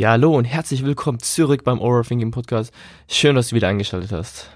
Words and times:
Ja, 0.00 0.12
hallo 0.12 0.34
und 0.34 0.46
herzlich 0.46 0.82
willkommen 0.82 1.18
zurück 1.18 1.62
beim 1.62 1.78
Overthinking 1.78 2.30
Podcast. 2.30 2.72
Schön, 3.06 3.36
dass 3.36 3.48
du 3.48 3.56
wieder 3.56 3.68
eingeschaltet 3.68 4.12
hast. 4.12 4.48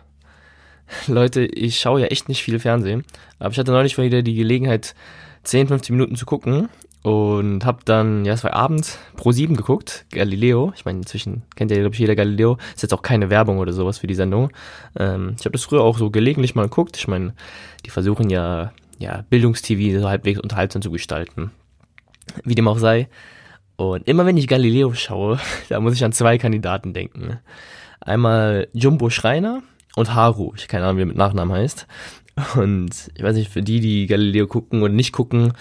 Leute, 1.07 1.45
ich 1.45 1.79
schaue 1.79 2.01
ja 2.01 2.07
echt 2.07 2.30
nicht 2.30 2.43
viel 2.43 2.59
Fernsehen, 2.59 3.05
aber 3.39 3.51
ich 3.51 3.59
hatte 3.59 3.71
neulich 3.71 3.99
wieder 3.99 4.23
die 4.23 4.37
Gelegenheit, 4.37 4.95
10, 5.43 5.69
15 5.69 5.95
Minuten 5.95 6.16
zu 6.16 6.25
gucken 6.25 6.71
und 7.02 7.66
habe 7.66 7.80
dann, 7.85 8.25
ja, 8.25 8.33
es 8.33 8.43
war 8.43 8.55
abends 8.55 8.99
pro 9.16 9.33
7 9.33 9.55
geguckt, 9.55 10.07
Galileo. 10.12 10.73
Ich 10.77 10.87
meine, 10.87 11.01
inzwischen 11.01 11.43
kennt 11.57 11.71
ja, 11.71 11.77
glaube 11.77 11.93
ich, 11.93 12.01
jeder 12.01 12.16
Galileo. 12.16 12.57
Ist 12.74 12.80
jetzt 12.80 12.95
auch 12.95 13.02
keine 13.02 13.29
Werbung 13.29 13.59
oder 13.59 13.74
sowas 13.74 13.99
für 13.99 14.07
die 14.07 14.15
Sendung. 14.15 14.51
Ähm, 14.99 15.37
ich 15.38 15.45
habe 15.45 15.52
das 15.52 15.65
früher 15.65 15.83
auch 15.83 15.99
so 15.99 16.11
gelegentlich 16.11 16.55
mal 16.55 16.63
geguckt. 16.63 16.97
Ich 16.97 17.07
meine, 17.07 17.35
die 17.85 17.91
versuchen 17.91 18.30
ja, 18.30 18.73
ja, 18.99 19.27
Bildungstv 19.29 20.01
so 20.01 20.09
halbwegs 20.09 20.41
unterhaltsam 20.41 20.80
zu 20.80 20.91
gestalten. 20.91 21.51
Wie 22.45 22.55
dem 22.55 22.66
auch 22.66 22.79
sei. 22.79 23.09
Und 23.77 24.06
immer 24.09 24.24
wenn 24.27 24.37
ich 24.37 24.48
Galileo 24.48 24.92
schaue, 24.95 25.38
da 25.69 25.80
muss 25.80 25.95
ich 25.95 26.05
an 26.05 26.12
zwei 26.12 26.38
Kandidaten 26.38 26.92
denken. 26.92 27.41
Einmal 28.01 28.68
Jumbo 28.73 29.10
Schreiner 29.10 29.62
und 29.96 30.15
Haru. 30.15 30.52
Ich 30.57 30.68
keine 30.68 30.85
Ahnung, 30.85 30.99
wie 30.99 31.02
er 31.02 31.07
mit 31.07 31.16
Nachnamen 31.16 31.57
heißt. 31.57 31.87
Und 32.57 33.10
ich 33.15 33.23
weiß 33.23 33.37
nicht, 33.37 33.51
für 33.51 33.62
die, 33.62 33.80
die 33.80 34.07
Galileo 34.07 34.46
gucken 34.46 34.82
oder 34.82 34.93
nicht 34.93 35.12
gucken, 35.12 35.52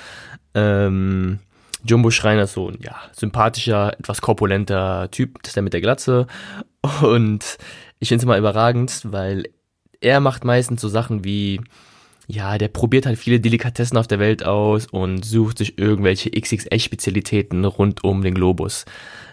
ähm, 0.55 1.39
Jumbo 1.85 2.11
Schreiner 2.11 2.43
ist 2.43 2.53
so 2.53 2.69
ein 2.69 2.77
ja, 2.81 2.95
sympathischer, 3.11 3.93
etwas 3.99 4.21
korpulenter 4.21 5.11
Typ, 5.11 5.43
das 5.43 5.49
ist 5.49 5.55
der 5.55 5.63
mit 5.63 5.73
der 5.73 5.81
Glatze. 5.81 6.27
Und 7.01 7.57
ich 7.99 8.07
finde 8.07 8.21
es 8.21 8.23
immer 8.23 8.37
überragend, 8.37 9.01
weil 9.03 9.49
er 9.99 10.19
macht 10.19 10.45
meistens 10.45 10.81
so 10.81 10.87
Sachen 10.87 11.23
wie 11.23 11.61
ja, 12.27 12.57
der 12.57 12.69
probiert 12.69 13.05
halt 13.05 13.19
viele 13.19 13.39
Delikatessen 13.39 13.97
auf 13.97 14.07
der 14.07 14.19
Welt 14.19 14.45
aus 14.45 14.87
und 14.87 15.25
sucht 15.25 15.57
sich 15.57 15.77
irgendwelche 15.77 16.31
XXL-Spezialitäten 16.31 17.65
rund 17.65 18.03
um 18.03 18.21
den 18.21 18.33
Globus. 18.33 18.85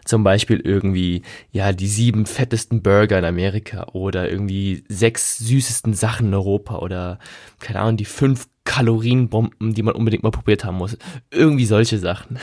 Zum 0.04 0.24
Beispiel 0.24 0.60
irgendwie, 0.60 1.22
ja, 1.52 1.72
die 1.72 1.88
sieben 1.88 2.26
fettesten 2.26 2.82
Burger 2.82 3.18
in 3.18 3.24
Amerika 3.24 3.88
oder 3.92 4.30
irgendwie 4.30 4.84
sechs 4.88 5.38
süßesten 5.38 5.94
Sachen 5.94 6.28
in 6.28 6.34
Europa 6.34 6.78
oder, 6.78 7.18
keine 7.58 7.80
Ahnung, 7.80 7.96
die 7.96 8.04
fünf 8.04 8.46
Kalorienbomben, 8.64 9.74
die 9.74 9.82
man 9.82 9.94
unbedingt 9.94 10.22
mal 10.22 10.30
probiert 10.30 10.64
haben 10.64 10.76
muss. 10.76 10.96
Irgendwie 11.30 11.64
solche 11.64 11.98
Sachen. 11.98 12.38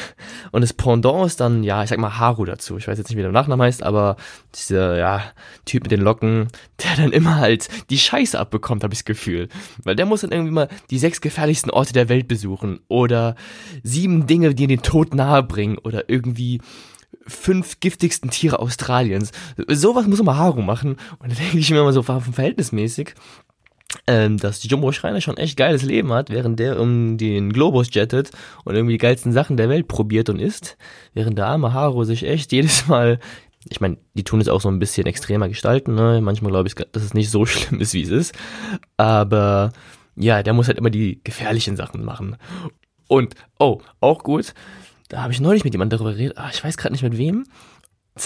Und 0.51 0.61
das 0.61 0.73
Pendant 0.73 1.25
ist 1.25 1.39
dann, 1.39 1.63
ja, 1.63 1.83
ich 1.83 1.89
sag 1.89 1.99
mal 1.99 2.17
Haru 2.17 2.43
dazu. 2.43 2.77
Ich 2.77 2.87
weiß 2.87 2.97
jetzt 2.97 3.09
nicht, 3.09 3.17
wie 3.17 3.21
der 3.21 3.31
Nachname 3.31 3.63
heißt, 3.63 3.83
aber 3.83 4.17
dieser, 4.53 4.97
ja, 4.97 5.23
Typ 5.65 5.83
mit 5.83 5.91
den 5.91 6.01
Locken, 6.01 6.47
der 6.83 6.97
dann 6.97 7.13
immer 7.13 7.37
halt 7.37 7.69
die 7.89 7.99
Scheiße 7.99 8.37
abbekommt, 8.37 8.83
habe 8.83 8.93
ich 8.93 8.99
das 8.99 9.05
Gefühl. 9.05 9.47
Weil 9.83 9.95
der 9.95 10.05
muss 10.05 10.21
dann 10.21 10.31
irgendwie 10.31 10.51
mal 10.51 10.69
die 10.89 10.99
sechs 10.99 11.21
gefährlichsten 11.21 11.71
Orte 11.71 11.93
der 11.93 12.09
Welt 12.09 12.27
besuchen 12.27 12.79
oder 12.87 13.35
sieben 13.83 14.27
Dinge, 14.27 14.53
die 14.53 14.67
den 14.67 14.81
Tod 14.81 15.13
nahe 15.13 15.43
bringen 15.43 15.77
oder 15.77 16.09
irgendwie 16.09 16.59
fünf 17.25 17.79
giftigsten 17.79 18.29
Tiere 18.29 18.59
Australiens. 18.59 19.31
Sowas 19.67 20.07
muss 20.07 20.19
immer 20.19 20.37
Haru 20.37 20.61
machen. 20.61 20.97
Und 21.19 21.31
da 21.31 21.35
denke 21.39 21.57
ich 21.57 21.71
mir 21.71 21.79
immer 21.79 21.93
so, 21.93 22.03
verhältnismäßig, 22.03 23.13
ähm, 24.05 24.37
dass 24.37 24.63
Jumbo 24.63 24.91
Schreiner 24.91 25.21
schon 25.21 25.37
echt 25.37 25.57
geiles 25.57 25.83
Leben 25.83 26.11
hat, 26.11 26.29
während 26.29 26.59
der 26.59 26.79
um 26.79 27.17
den 27.17 27.53
Globus 27.53 27.93
jettet 27.93 28.31
und 28.65 28.75
irgendwie 28.75 28.93
die 28.93 28.99
geilsten 28.99 29.31
Sachen 29.31 29.57
der 29.57 29.69
Welt 29.69 29.87
probiert 29.87 30.29
und 30.29 30.39
isst, 30.39 30.77
während 31.13 31.37
der 31.37 31.47
arme 31.47 31.73
Haru 31.73 32.03
sich 32.03 32.23
echt 32.23 32.51
jedes 32.51 32.87
Mal, 32.87 33.19
ich 33.69 33.81
meine, 33.81 33.97
die 34.13 34.23
tun 34.23 34.41
es 34.41 34.49
auch 34.49 34.61
so 34.61 34.69
ein 34.69 34.79
bisschen 34.79 35.07
extremer 35.07 35.47
gestalten, 35.47 35.95
ne? 35.95 36.21
Manchmal 36.21 36.51
glaube 36.51 36.67
ich, 36.67 36.75
dass 36.75 37.03
es 37.03 37.13
nicht 37.13 37.29
so 37.29 37.45
schlimm 37.45 37.79
ist, 37.79 37.93
wie 37.93 38.03
es 38.03 38.09
ist, 38.09 38.35
aber 38.97 39.71
ja, 40.15 40.43
der 40.43 40.53
muss 40.53 40.67
halt 40.67 40.77
immer 40.77 40.89
die 40.89 41.21
gefährlichen 41.23 41.75
Sachen 41.75 42.03
machen. 42.03 42.37
Und, 43.07 43.35
oh, 43.59 43.79
auch 44.01 44.23
gut, 44.23 44.53
da 45.07 45.21
habe 45.23 45.33
ich 45.33 45.39
neulich 45.39 45.63
mit 45.63 45.73
jemandem 45.73 45.97
darüber 45.97 46.13
geredet, 46.13 46.37
ah, 46.37 46.49
ich 46.51 46.63
weiß 46.63 46.77
gerade 46.77 46.93
nicht 46.93 47.03
mit 47.03 47.17
wem. 47.17 47.45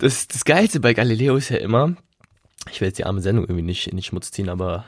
Das, 0.00 0.28
das 0.28 0.44
Geilste 0.44 0.78
bei 0.78 0.94
Galileo 0.94 1.34
ist 1.34 1.48
ja 1.48 1.56
immer, 1.56 1.96
ich 2.70 2.80
will 2.80 2.86
jetzt 2.86 2.98
die 2.98 3.04
arme 3.04 3.20
Sendung 3.20 3.46
irgendwie 3.46 3.64
nicht 3.64 3.88
in 3.88 3.96
den 3.96 4.04
Schmutz 4.04 4.30
ziehen, 4.30 4.48
aber 4.48 4.84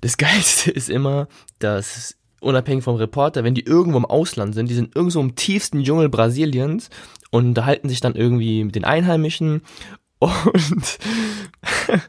das 0.00 0.16
Geilste 0.16 0.70
ist 0.70 0.88
immer, 0.88 1.26
dass 1.58 2.16
unabhängig 2.40 2.84
vom 2.84 2.96
Reporter, 2.96 3.42
wenn 3.42 3.56
die 3.56 3.66
irgendwo 3.66 3.98
im 3.98 4.04
Ausland 4.04 4.54
sind, 4.54 4.70
die 4.70 4.74
sind 4.74 4.94
irgendwo 4.94 5.18
im 5.18 5.34
tiefsten 5.34 5.82
Dschungel 5.82 6.08
Brasiliens 6.08 6.88
und 7.32 7.46
unterhalten 7.46 7.88
sich 7.88 8.00
dann 8.00 8.14
irgendwie 8.14 8.62
mit 8.62 8.76
den 8.76 8.84
Einheimischen 8.84 9.62
und 10.20 10.98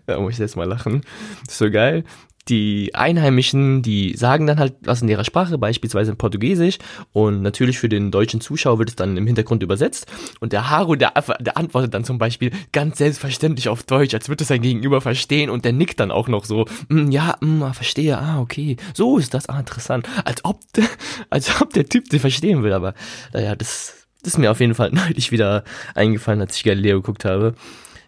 da 0.06 0.20
muss 0.20 0.34
ich 0.34 0.40
jetzt 0.40 0.56
mal 0.56 0.68
lachen. 0.68 1.02
Das 1.46 1.54
ist 1.54 1.58
so 1.58 1.72
geil 1.72 2.04
die 2.50 2.94
Einheimischen, 2.94 3.82
die 3.82 4.16
sagen 4.18 4.48
dann 4.48 4.60
halt 4.60 4.76
was 4.82 5.02
in 5.02 5.08
ihrer 5.08 5.24
Sprache, 5.24 5.58
beispielsweise 5.58 6.12
in 6.12 6.18
Portugiesisch. 6.18 6.78
Und 7.12 7.42
natürlich 7.42 7.80
für 7.80 7.90
den 7.90 8.12
deutschen 8.12 8.42
Zuschauer 8.42 8.80
wird 8.80 8.90
es 8.90 8.96
dann 8.96 9.16
im 9.16 9.26
Hintergrund 9.26 9.64
übersetzt. 9.64 10.08
Und 10.40 10.52
der 10.52 10.70
Haru, 10.70 10.96
der, 10.96 11.14
der 11.40 11.58
antwortet 11.58 11.94
dann 11.94 12.04
zum 12.04 12.18
Beispiel 12.18 12.52
ganz 12.72 12.98
selbstverständlich 12.98 13.70
auf 13.70 13.84
Deutsch, 13.84 14.14
als 14.14 14.28
würde 14.28 14.44
es 14.44 14.50
sein 14.50 14.62
Gegenüber 14.62 15.00
verstehen. 15.00 15.50
Und 15.50 15.64
der 15.64 15.74
nickt 15.74 16.00
dann 16.00 16.12
auch 16.12 16.28
noch 16.28 16.44
so, 16.46 16.66
mm, 16.90 17.12
ja, 17.12 17.38
mm, 17.40 17.72
verstehe, 17.72 18.18
ah, 18.18 18.42
okay, 18.42 18.76
so 18.94 19.18
ist 19.18 19.34
das, 19.34 19.48
ah, 19.48 19.60
interessant. 19.60 20.08
Als 20.26 20.44
ob, 20.44 20.60
als 21.30 21.62
ob 21.62 21.72
der 21.74 21.88
Typ 21.88 22.06
sie 22.10 22.20
verstehen 22.20 22.64
will. 22.64 22.74
Aber 22.74 22.94
naja, 23.32 23.56
das, 23.56 24.08
das 24.22 24.34
ist 24.34 24.38
mir 24.38 24.52
auf 24.52 24.60
jeden 24.60 24.76
Fall 24.76 24.92
neulich 24.94 25.32
wieder 25.32 25.64
eingefallen, 25.96 26.42
als 26.42 26.58
ich 26.58 26.64
Galileo 26.64 27.02
geguckt 27.02 27.24
habe. 27.24 27.56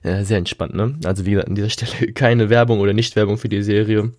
Ja, 0.03 0.23
sehr 0.23 0.37
entspannt, 0.37 0.75
ne? 0.75 0.99
Also 1.03 1.25
wie 1.25 1.31
gesagt, 1.31 1.49
an 1.49 1.55
dieser 1.55 1.69
Stelle 1.69 2.11
keine 2.13 2.49
Werbung 2.49 2.79
oder 2.79 2.93
Nicht-Werbung 2.93 3.37
für 3.37 3.49
die 3.49 3.63
Serie. 3.63 4.11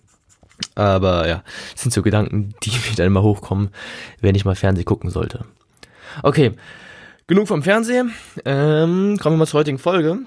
Aber 0.75 1.27
ja, 1.27 1.43
das 1.73 1.81
sind 1.81 1.93
so 1.93 2.01
Gedanken, 2.01 2.53
die 2.63 2.71
mir 2.71 2.95
dann 2.95 3.07
immer 3.07 3.23
hochkommen, 3.23 3.69
wenn 4.21 4.35
ich 4.35 4.45
mal 4.45 4.55
Fernsehen 4.55 4.85
gucken 4.85 5.09
sollte. 5.09 5.45
Okay, 6.23 6.53
genug 7.27 7.47
vom 7.47 7.63
Fernsehen. 7.63 8.13
Ähm, 8.45 9.17
kommen 9.19 9.35
wir 9.35 9.39
mal 9.39 9.47
zur 9.47 9.59
heutigen 9.59 9.79
Folge. 9.79 10.19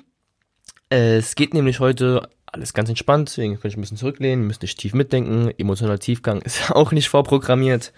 Es 0.89 1.35
geht 1.35 1.55
nämlich 1.55 1.81
heute 1.81 2.29
alles 2.47 2.75
ganz 2.75 2.89
entspannt, 2.89 3.29
deswegen 3.29 3.61
kann 3.61 3.69
ich 3.69 3.77
ein 3.77 3.81
bisschen 3.81 3.97
zurücklehnen, 3.97 4.47
müsst 4.47 4.63
nicht 4.63 4.79
tief 4.79 4.93
mitdenken. 4.93 5.53
Emotionaler 5.57 5.99
Tiefgang 5.99 6.43
ist 6.43 6.71
auch 6.73 6.93
nicht 6.93 7.09
vorprogrammiert. 7.09 7.93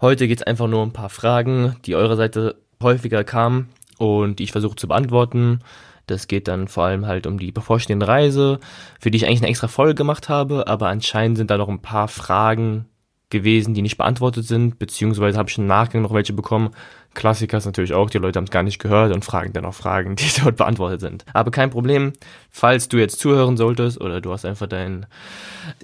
Heute 0.00 0.28
geht 0.28 0.38
es 0.40 0.46
einfach 0.46 0.66
nur 0.66 0.82
um 0.82 0.90
ein 0.90 0.94
paar 0.94 1.10
Fragen, 1.10 1.76
die 1.84 1.94
eurer 1.94 2.16
Seite 2.16 2.56
häufiger 2.82 3.24
kamen 3.24 3.68
und 3.98 4.38
die 4.38 4.44
ich 4.44 4.52
versuche 4.52 4.76
zu 4.76 4.88
beantworten. 4.88 5.60
Das 6.10 6.28
geht 6.28 6.48
dann 6.48 6.68
vor 6.68 6.84
allem 6.84 7.06
halt 7.06 7.26
um 7.26 7.38
die 7.38 7.52
bevorstehende 7.52 8.08
Reise, 8.08 8.60
für 8.98 9.10
die 9.10 9.16
ich 9.16 9.26
eigentlich 9.26 9.40
eine 9.40 9.48
extra 9.48 9.68
Folge 9.68 9.94
gemacht 9.94 10.28
habe, 10.28 10.66
aber 10.66 10.88
anscheinend 10.88 11.38
sind 11.38 11.50
da 11.50 11.58
noch 11.58 11.68
ein 11.68 11.82
paar 11.82 12.08
Fragen 12.08 12.86
gewesen, 13.30 13.74
die 13.74 13.82
nicht 13.82 13.96
beantwortet 13.96 14.44
sind, 14.44 14.78
beziehungsweise 14.78 15.38
habe 15.38 15.48
ich 15.48 15.56
im 15.56 15.66
Nachgang 15.66 16.02
noch 16.02 16.12
welche 16.12 16.32
bekommen. 16.32 16.70
Klassiker 17.14 17.58
ist 17.58 17.64
natürlich 17.64 17.92
auch, 17.92 18.10
die 18.10 18.18
Leute 18.18 18.36
haben 18.36 18.44
es 18.44 18.50
gar 18.50 18.62
nicht 18.62 18.80
gehört 18.80 19.14
und 19.14 19.24
fragen 19.24 19.52
dann 19.52 19.64
auch 19.64 19.74
Fragen, 19.74 20.16
die 20.16 20.28
dort 20.42 20.56
beantwortet 20.56 21.00
sind. 21.00 21.24
Aber 21.32 21.50
kein 21.50 21.70
Problem, 21.70 22.12
falls 22.50 22.88
du 22.88 22.98
jetzt 22.98 23.18
zuhören 23.18 23.56
solltest 23.56 24.00
oder 24.00 24.20
du 24.20 24.32
hast 24.32 24.44
einfach 24.44 24.66
dein 24.66 25.06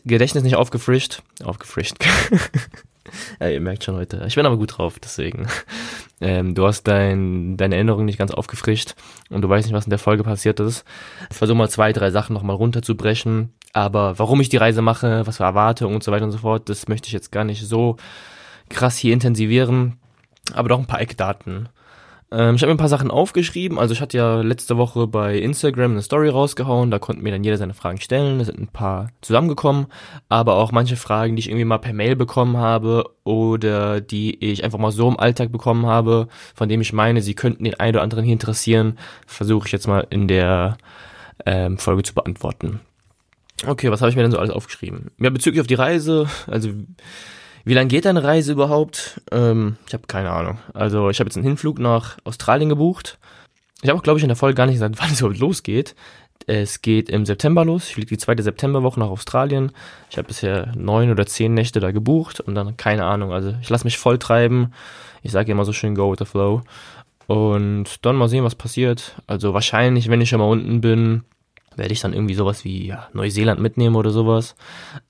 Gedächtnis 0.04 0.42
nicht 0.42 0.56
aufgefrischt, 0.56 1.22
aufgefrischt, 1.42 1.96
ja, 3.40 3.48
ihr 3.48 3.60
merkt 3.60 3.84
schon 3.84 3.96
heute. 3.96 4.24
Ich 4.26 4.34
bin 4.34 4.46
aber 4.46 4.56
gut 4.56 4.78
drauf, 4.78 4.98
deswegen. 4.98 5.46
Ähm, 6.18 6.54
du 6.54 6.66
hast 6.66 6.84
dein, 6.84 7.58
deine 7.58 7.74
Erinnerung 7.74 8.06
nicht 8.06 8.18
ganz 8.18 8.30
aufgefrischt 8.30 8.94
und 9.28 9.42
du 9.42 9.50
weißt 9.50 9.66
nicht, 9.66 9.76
was 9.76 9.84
in 9.84 9.90
der 9.90 9.98
Folge 9.98 10.24
passiert 10.24 10.60
ist. 10.60 10.82
Ich 11.30 11.36
versuche 11.36 11.58
mal 11.58 11.68
zwei, 11.68 11.92
drei 11.92 12.10
Sachen 12.10 12.32
nochmal 12.32 12.56
runterzubrechen. 12.56 13.52
Aber 13.74 14.18
warum 14.18 14.40
ich 14.40 14.48
die 14.48 14.56
Reise 14.56 14.80
mache, 14.80 15.26
was 15.26 15.36
für 15.36 15.44
Erwartungen 15.44 15.94
und 15.94 16.02
so 16.02 16.12
weiter 16.12 16.24
und 16.24 16.30
so 16.30 16.38
fort, 16.38 16.70
das 16.70 16.88
möchte 16.88 17.08
ich 17.08 17.12
jetzt 17.12 17.32
gar 17.32 17.44
nicht 17.44 17.66
so 17.66 17.98
krass 18.70 18.96
hier 18.96 19.12
intensivieren. 19.12 19.98
Aber 20.54 20.70
doch 20.70 20.78
ein 20.78 20.86
paar 20.86 21.02
Eckdaten. 21.02 21.68
Ähm, 22.32 22.56
ich 22.56 22.62
habe 22.62 22.70
mir 22.70 22.74
ein 22.74 22.78
paar 22.78 22.88
Sachen 22.88 23.10
aufgeschrieben. 23.10 23.78
Also 23.78 23.94
ich 23.94 24.00
hatte 24.00 24.16
ja 24.16 24.40
letzte 24.40 24.76
Woche 24.76 25.06
bei 25.06 25.38
Instagram 25.38 25.92
eine 25.92 26.02
Story 26.02 26.28
rausgehauen. 26.28 26.90
Da 26.90 26.98
konnte 26.98 27.22
mir 27.22 27.30
dann 27.30 27.44
jeder 27.44 27.56
seine 27.56 27.74
Fragen 27.74 28.00
stellen. 28.00 28.38
Da 28.38 28.44
sind 28.44 28.58
ein 28.58 28.68
paar 28.68 29.10
zusammengekommen. 29.20 29.86
Aber 30.28 30.54
auch 30.54 30.72
manche 30.72 30.96
Fragen, 30.96 31.36
die 31.36 31.40
ich 31.40 31.48
irgendwie 31.48 31.64
mal 31.64 31.78
per 31.78 31.92
Mail 31.92 32.16
bekommen 32.16 32.56
habe 32.56 33.10
oder 33.24 34.00
die 34.00 34.44
ich 34.44 34.64
einfach 34.64 34.78
mal 34.78 34.90
so 34.90 35.08
im 35.08 35.18
Alltag 35.18 35.52
bekommen 35.52 35.86
habe, 35.86 36.28
von 36.54 36.68
dem 36.68 36.80
ich 36.80 36.92
meine, 36.92 37.22
sie 37.22 37.34
könnten 37.34 37.64
den 37.64 37.78
einen 37.78 37.94
oder 37.94 38.02
anderen 38.02 38.24
hier 38.24 38.32
interessieren, 38.32 38.98
versuche 39.26 39.66
ich 39.66 39.72
jetzt 39.72 39.86
mal 39.86 40.06
in 40.10 40.26
der 40.26 40.78
ähm, 41.44 41.78
Folge 41.78 42.02
zu 42.02 42.14
beantworten. 42.14 42.80
Okay, 43.64 43.90
was 43.90 44.00
habe 44.00 44.10
ich 44.10 44.16
mir 44.16 44.22
denn 44.22 44.32
so 44.32 44.38
alles 44.38 44.50
aufgeschrieben? 44.50 45.10
Ja, 45.18 45.30
bezüglich 45.30 45.60
auf 45.60 45.66
die 45.66 45.74
Reise, 45.74 46.28
also 46.46 46.70
wie 47.66 47.74
lange 47.74 47.88
geht 47.88 48.04
deine 48.04 48.22
Reise 48.22 48.52
überhaupt? 48.52 49.20
Ähm, 49.32 49.76
ich 49.88 49.92
habe 49.92 50.06
keine 50.06 50.30
Ahnung. 50.30 50.58
Also 50.72 51.10
ich 51.10 51.18
habe 51.18 51.26
jetzt 51.26 51.36
einen 51.36 51.44
Hinflug 51.44 51.80
nach 51.80 52.16
Australien 52.22 52.68
gebucht. 52.68 53.18
Ich 53.82 53.88
habe 53.88 53.98
auch, 53.98 54.04
glaube 54.04 54.20
ich, 54.20 54.22
in 54.22 54.28
der 54.28 54.36
Folge 54.36 54.54
gar 54.54 54.66
nicht 54.66 54.76
gesagt, 54.76 54.94
wann 55.00 55.10
es 55.10 55.18
überhaupt 55.18 55.40
losgeht. 55.40 55.96
Es 56.46 56.80
geht 56.80 57.10
im 57.10 57.26
September 57.26 57.64
los. 57.64 57.88
Ich 57.88 57.94
fliege 57.94 58.06
die 58.06 58.18
zweite 58.18 58.44
Septemberwoche 58.44 59.00
nach 59.00 59.08
Australien. 59.08 59.72
Ich 60.10 60.16
habe 60.16 60.28
bisher 60.28 60.72
neun 60.76 61.10
oder 61.10 61.26
zehn 61.26 61.54
Nächte 61.54 61.80
da 61.80 61.90
gebucht 61.90 62.38
und 62.38 62.54
dann 62.54 62.76
keine 62.76 63.04
Ahnung. 63.04 63.32
Also 63.32 63.52
ich 63.60 63.68
lasse 63.68 63.84
mich 63.84 63.98
voll 63.98 64.20
treiben. 64.20 64.72
Ich 65.24 65.32
sage 65.32 65.50
immer 65.50 65.64
so 65.64 65.72
schön 65.72 65.96
go 65.96 66.12
with 66.12 66.18
the 66.20 66.24
flow. 66.24 66.62
Und 67.26 68.06
dann 68.06 68.14
mal 68.14 68.28
sehen, 68.28 68.44
was 68.44 68.54
passiert. 68.54 69.16
Also 69.26 69.54
wahrscheinlich, 69.54 70.08
wenn 70.08 70.20
ich 70.20 70.28
schon 70.28 70.38
mal 70.38 70.48
unten 70.48 70.80
bin, 70.80 71.24
werde 71.74 71.92
ich 71.92 72.00
dann 72.00 72.12
irgendwie 72.12 72.34
sowas 72.34 72.64
wie 72.64 72.86
ja, 72.86 73.08
Neuseeland 73.12 73.60
mitnehmen 73.60 73.96
oder 73.96 74.10
sowas. 74.10 74.54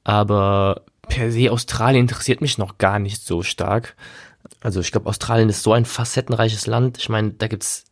Aber 0.05 0.81
per 1.09 1.31
se 1.31 1.51
Australien 1.51 2.03
interessiert 2.03 2.41
mich 2.41 2.59
noch 2.59 2.79
gar 2.79 2.99
nicht 2.99 3.23
so 3.23 3.43
stark. 3.43 3.97
Also 4.61 4.81
ich 4.81 4.93
glaube, 4.93 5.09
Australien 5.09 5.49
ist 5.49 5.63
so 5.63 5.73
ein 5.73 5.85
facettenreiches 5.85 6.67
Land. 6.67 6.99
Ich 6.99 7.09
meine, 7.09 7.31
da 7.31 7.47
gibt's 7.47 7.85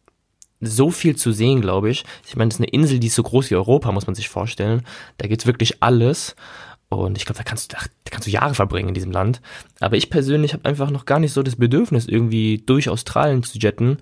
so 0.61 0.91
viel 0.91 1.17
zu 1.17 1.33
sehen, 1.33 1.61
glaube 1.61 1.91
ich. 1.91 2.05
Ich 2.27 2.37
meine, 2.37 2.49
das 2.49 2.57
ist 2.57 2.61
eine 2.61 2.71
Insel, 2.71 2.99
die 2.99 3.09
ist 3.09 3.15
so 3.15 3.23
groß 3.23 3.51
wie 3.51 3.57
Europa, 3.57 3.93
muss 3.93 4.07
man 4.07 4.15
sich 4.15 4.29
vorstellen. 4.29 4.83
Da 5.19 5.29
gibt's 5.29 5.47
wirklich 5.47 5.83
alles. 5.83 6.37
Und 6.89 7.17
ich 7.17 7.25
glaube, 7.25 7.39
da 7.39 7.45
kannst, 7.45 7.73
du, 7.73 7.77
da 7.77 8.11
kannst 8.11 8.27
du 8.27 8.31
Jahre 8.31 8.55
verbringen 8.55 8.89
in 8.89 8.95
diesem 8.95 9.11
Land. 9.11 9.41
Aber 9.81 9.97
ich 9.97 10.11
persönlich 10.11 10.53
habe 10.53 10.65
einfach 10.65 10.91
noch 10.91 11.07
gar 11.07 11.19
nicht 11.19 11.33
so 11.33 11.43
das 11.43 11.57
Bedürfnis, 11.57 12.07
irgendwie 12.07 12.63
durch 12.65 12.89
Australien 12.89 13.43
zu 13.43 13.59
jetten 13.59 13.99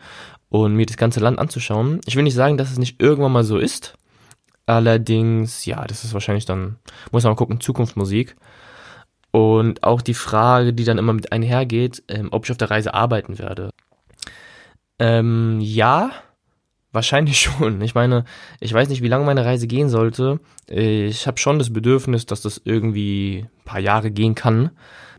und 0.48 0.74
mir 0.74 0.86
das 0.86 0.96
ganze 0.96 1.20
Land 1.20 1.38
anzuschauen. 1.38 2.00
Ich 2.06 2.16
will 2.16 2.22
nicht 2.22 2.34
sagen, 2.34 2.58
dass 2.58 2.70
es 2.70 2.78
nicht 2.78 3.00
irgendwann 3.00 3.32
mal 3.32 3.44
so 3.44 3.58
ist. 3.58 3.94
Allerdings, 4.66 5.64
ja, 5.64 5.84
das 5.86 6.04
ist 6.04 6.12
wahrscheinlich 6.12 6.44
dann, 6.44 6.76
muss 7.10 7.24
man 7.24 7.32
mal 7.32 7.36
gucken, 7.36 7.60
Zukunftsmusik. 7.60 8.36
Und 9.32 9.82
auch 9.82 10.02
die 10.02 10.14
Frage, 10.14 10.72
die 10.72 10.84
dann 10.84 10.98
immer 10.98 11.14
mit 11.14 11.32
einhergeht, 11.32 12.02
ähm, 12.08 12.28
ob 12.30 12.44
ich 12.44 12.50
auf 12.50 12.58
der 12.58 12.70
Reise 12.70 12.94
arbeiten 12.94 13.38
werde. 13.38 13.70
Ähm, 14.98 15.58
ja, 15.60 16.10
Wahrscheinlich 16.92 17.40
schon. 17.40 17.80
Ich 17.80 17.94
meine, 17.94 18.24
ich 18.60 18.72
weiß 18.72 18.88
nicht, 18.88 19.02
wie 19.02 19.08
lange 19.08 19.24
meine 19.24 19.44
Reise 19.44 19.66
gehen 19.66 19.88
sollte. 19.88 20.40
Ich 20.68 21.26
habe 21.26 21.38
schon 21.38 21.58
das 21.58 21.72
Bedürfnis, 21.72 22.26
dass 22.26 22.42
das 22.42 22.60
irgendwie 22.64 23.46
ein 23.46 23.64
paar 23.64 23.80
Jahre 23.80 24.10
gehen 24.10 24.34
kann. 24.34 24.70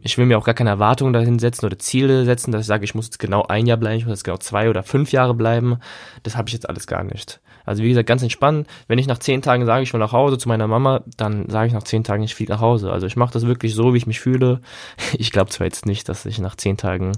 Ich 0.04 0.18
will 0.18 0.26
mir 0.26 0.38
auch 0.38 0.46
gar 0.46 0.54
keine 0.54 0.70
Erwartungen 0.70 1.14
dahin 1.14 1.40
setzen 1.40 1.66
oder 1.66 1.80
Ziele 1.80 2.26
setzen, 2.26 2.52
dass 2.52 2.62
ich 2.62 2.68
sage, 2.68 2.84
ich 2.84 2.94
muss 2.94 3.06
jetzt 3.06 3.20
genau 3.20 3.44
ein 3.44 3.66
Jahr 3.66 3.78
bleiben, 3.78 3.98
ich 3.98 4.06
muss 4.06 4.20
jetzt 4.20 4.24
genau 4.24 4.38
zwei 4.38 4.70
oder 4.70 4.84
fünf 4.84 5.12
Jahre 5.12 5.34
bleiben. 5.34 5.78
Das 6.24 6.36
habe 6.36 6.50
ich 6.50 6.54
jetzt 6.54 6.70
alles 6.70 6.88
gar 6.88 7.04
nicht. 7.04 7.40
Also 7.66 7.82
wie 7.82 7.90
gesagt, 7.90 8.08
ganz 8.08 8.22
entspannt. 8.22 8.68
Wenn 8.88 9.00
ich 9.00 9.08
nach 9.08 9.20
zehn 9.20 9.42
Tagen 9.42 9.66
sage, 9.66 9.84
ich 9.84 9.94
will 9.94 10.00
nach 10.00 10.12
Hause 10.12 10.38
zu 10.38 10.50
meiner 10.50 10.68
Mama, 10.68 11.02
dann 11.18 11.50
sage 11.50 11.68
ich 11.68 11.74
nach 11.74 11.84
zehn 11.84 12.04
Tagen, 12.04 12.24
ich 12.24 12.36
fliege 12.36 12.52
nach 12.52 12.60
Hause. 12.60 12.92
Also 12.92 13.08
ich 13.08 13.16
mache 13.16 13.34
das 13.34 13.46
wirklich 13.46 13.74
so, 13.74 13.94
wie 13.94 13.98
ich 13.98 14.08
mich 14.08 14.20
fühle. 14.20 14.62
Ich 15.18 15.32
glaube 15.32 15.50
zwar 15.50 15.66
jetzt 15.66 15.86
nicht, 15.86 16.10
dass 16.10 16.26
ich 16.26 16.40
nach 16.40 16.56
zehn 16.56 16.76
Tagen 16.76 17.14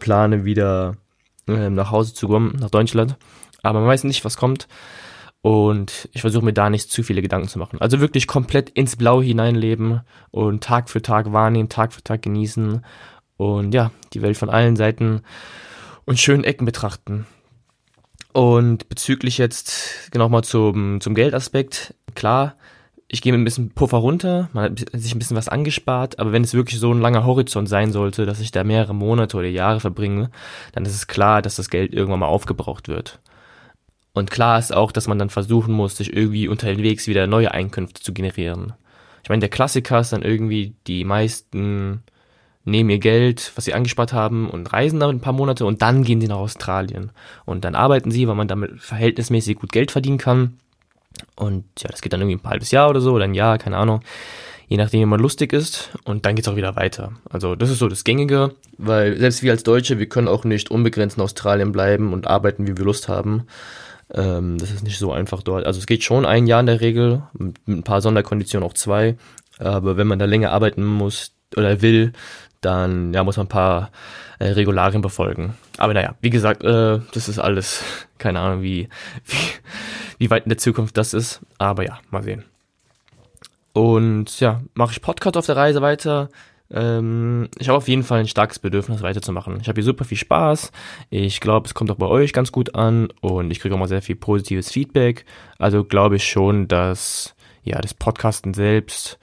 plane, 0.00 0.44
wieder 0.44 0.96
äh, 1.46 1.70
nach 1.70 1.90
Hause 1.90 2.14
zu 2.14 2.26
kommen, 2.26 2.56
nach 2.58 2.70
Deutschland 2.70 3.16
aber 3.64 3.80
man 3.80 3.88
weiß 3.88 4.04
nicht, 4.04 4.24
was 4.24 4.36
kommt. 4.36 4.68
Und 5.44 6.08
ich 6.12 6.22
versuche 6.22 6.42
mir 6.42 6.54
da 6.54 6.70
nicht 6.70 6.90
zu 6.90 7.02
viele 7.02 7.20
Gedanken 7.20 7.48
zu 7.48 7.58
machen. 7.58 7.78
Also 7.78 8.00
wirklich 8.00 8.26
komplett 8.26 8.70
ins 8.70 8.96
Blau 8.96 9.20
hineinleben 9.20 10.00
und 10.30 10.64
Tag 10.64 10.88
für 10.88 11.02
Tag 11.02 11.34
wahrnehmen, 11.34 11.68
Tag 11.68 11.92
für 11.92 12.02
Tag 12.02 12.22
genießen 12.22 12.82
und 13.36 13.74
ja, 13.74 13.90
die 14.14 14.22
Welt 14.22 14.38
von 14.38 14.48
allen 14.48 14.74
Seiten 14.74 15.20
und 16.06 16.18
schönen 16.18 16.44
Ecken 16.44 16.64
betrachten. 16.64 17.26
Und 18.32 18.88
bezüglich 18.88 19.36
jetzt 19.36 20.10
genau 20.12 20.30
mal 20.30 20.44
zum, 20.44 21.02
zum 21.02 21.14
Geldaspekt, 21.14 21.94
klar, 22.14 22.54
ich 23.06 23.20
gehe 23.20 23.30
mit 23.30 23.42
ein 23.42 23.44
bisschen 23.44 23.68
Puffer 23.68 23.98
runter, 23.98 24.48
man 24.54 24.64
hat 24.64 24.78
sich 24.94 25.14
ein 25.14 25.18
bisschen 25.18 25.36
was 25.36 25.50
angespart, 25.50 26.18
aber 26.18 26.32
wenn 26.32 26.42
es 26.42 26.54
wirklich 26.54 26.80
so 26.80 26.90
ein 26.90 27.02
langer 27.02 27.26
Horizont 27.26 27.68
sein 27.68 27.92
sollte, 27.92 28.24
dass 28.24 28.40
ich 28.40 28.50
da 28.50 28.64
mehrere 28.64 28.94
Monate 28.94 29.36
oder 29.36 29.48
Jahre 29.48 29.80
verbringe, 29.80 30.30
dann 30.72 30.86
ist 30.86 30.94
es 30.94 31.06
klar, 31.06 31.42
dass 31.42 31.56
das 31.56 31.68
Geld 31.68 31.92
irgendwann 31.92 32.20
mal 32.20 32.28
aufgebraucht 32.28 32.88
wird. 32.88 33.20
Und 34.14 34.30
klar 34.30 34.58
ist 34.58 34.72
auch, 34.72 34.92
dass 34.92 35.08
man 35.08 35.18
dann 35.18 35.28
versuchen 35.28 35.74
muss, 35.74 35.96
sich 35.96 36.16
irgendwie 36.16 36.48
unterwegs 36.48 37.06
wieder 37.06 37.26
neue 37.26 37.50
Einkünfte 37.52 38.00
zu 38.00 38.14
generieren. 38.14 38.72
Ich 39.22 39.28
meine, 39.28 39.40
der 39.40 39.48
Klassiker 39.48 40.00
ist 40.00 40.12
dann 40.12 40.22
irgendwie, 40.22 40.74
die 40.86 41.04
meisten 41.04 42.02
nehmen 42.64 42.90
ihr 42.90 42.98
Geld, 42.98 43.52
was 43.56 43.66
sie 43.66 43.74
angespart 43.74 44.12
haben 44.12 44.48
und 44.48 44.72
reisen 44.72 45.00
damit 45.00 45.16
ein 45.16 45.20
paar 45.20 45.32
Monate 45.32 45.66
und 45.66 45.82
dann 45.82 46.04
gehen 46.04 46.20
sie 46.20 46.28
nach 46.28 46.36
Australien. 46.36 47.10
Und 47.44 47.64
dann 47.64 47.74
arbeiten 47.74 48.10
sie, 48.10 48.26
weil 48.26 48.36
man 48.36 48.48
damit 48.48 48.80
verhältnismäßig 48.80 49.58
gut 49.58 49.72
Geld 49.72 49.90
verdienen 49.90 50.18
kann. 50.18 50.58
Und 51.36 51.64
ja, 51.78 51.90
das 51.90 52.00
geht 52.00 52.12
dann 52.12 52.20
irgendwie 52.20 52.38
ein 52.42 52.50
halbes 52.50 52.70
Jahr 52.70 52.88
oder 52.88 53.00
so 53.00 53.12
oder 53.12 53.24
ein 53.24 53.34
Jahr, 53.34 53.58
keine 53.58 53.76
Ahnung. 53.76 54.00
Je 54.66 54.78
nachdem, 54.78 55.00
wie 55.00 55.06
man 55.06 55.20
lustig 55.20 55.52
ist. 55.52 55.90
Und 56.04 56.24
dann 56.24 56.36
geht's 56.36 56.48
auch 56.48 56.56
wieder 56.56 56.76
weiter. 56.76 57.12
Also 57.28 57.54
das 57.54 57.70
ist 57.70 57.78
so 57.80 57.88
das 57.88 58.04
Gängige, 58.04 58.54
weil 58.78 59.18
selbst 59.18 59.42
wir 59.42 59.52
als 59.52 59.62
Deutsche, 59.62 59.98
wir 59.98 60.08
können 60.08 60.28
auch 60.28 60.44
nicht 60.44 60.70
unbegrenzt 60.70 61.18
in 61.18 61.22
Australien 61.22 61.72
bleiben 61.72 62.12
und 62.12 62.26
arbeiten, 62.26 62.66
wie 62.66 62.76
wir 62.76 62.84
Lust 62.84 63.08
haben. 63.08 63.46
Ähm, 64.12 64.58
das 64.58 64.70
ist 64.70 64.82
nicht 64.82 64.98
so 64.98 65.12
einfach 65.12 65.42
dort. 65.42 65.64
Also 65.64 65.78
es 65.78 65.86
geht 65.86 66.04
schon 66.04 66.26
ein 66.26 66.46
Jahr 66.46 66.60
in 66.60 66.66
der 66.66 66.80
Regel, 66.80 67.22
mit 67.32 67.56
ein 67.66 67.82
paar 67.82 68.00
Sonderkonditionen 68.00 68.68
auch 68.68 68.74
zwei. 68.74 69.16
Aber 69.58 69.96
wenn 69.96 70.06
man 70.06 70.18
da 70.18 70.24
länger 70.24 70.52
arbeiten 70.52 70.84
muss 70.84 71.32
oder 71.56 71.80
will, 71.80 72.12
dann 72.60 73.12
ja, 73.12 73.22
muss 73.24 73.36
man 73.36 73.46
ein 73.46 73.50
paar 73.50 73.90
äh, 74.38 74.48
Regularien 74.48 75.02
befolgen. 75.02 75.54
Aber 75.78 75.94
naja, 75.94 76.14
wie 76.20 76.30
gesagt, 76.30 76.64
äh, 76.64 77.00
das 77.12 77.28
ist 77.28 77.38
alles, 77.38 77.82
keine 78.18 78.40
Ahnung, 78.40 78.62
wie, 78.62 78.88
wie, 79.26 79.36
wie 80.18 80.30
weit 80.30 80.44
in 80.44 80.50
der 80.50 80.58
Zukunft 80.58 80.96
das 80.96 81.14
ist. 81.14 81.40
Aber 81.58 81.84
ja, 81.84 82.00
mal 82.10 82.22
sehen. 82.22 82.44
Und 83.72 84.38
ja, 84.40 84.62
mache 84.74 84.92
ich 84.92 85.02
Podcast 85.02 85.36
auf 85.36 85.46
der 85.46 85.56
Reise 85.56 85.82
weiter. 85.82 86.28
Ähm, 86.74 87.48
ich 87.58 87.68
habe 87.68 87.78
auf 87.78 87.88
jeden 87.88 88.02
Fall 88.02 88.20
ein 88.20 88.26
starkes 88.26 88.58
Bedürfnis 88.58 89.00
weiterzumachen. 89.00 89.58
Ich 89.60 89.68
habe 89.68 89.76
hier 89.76 89.84
super 89.84 90.04
viel 90.04 90.18
Spaß. 90.18 90.72
Ich 91.08 91.40
glaube, 91.40 91.66
es 91.66 91.74
kommt 91.74 91.90
auch 91.90 91.96
bei 91.96 92.06
euch 92.06 92.32
ganz 92.32 92.50
gut 92.50 92.74
an 92.74 93.08
und 93.20 93.50
ich 93.50 93.60
kriege 93.60 93.74
auch 93.74 93.78
mal 93.78 93.88
sehr 93.88 94.02
viel 94.02 94.16
positives 94.16 94.72
Feedback. 94.72 95.24
Also 95.58 95.84
glaube 95.84 96.16
ich 96.16 96.28
schon, 96.28 96.66
dass 96.66 97.36
ja 97.62 97.80
das 97.80 97.94
Podcasten 97.94 98.54
selbst 98.54 99.18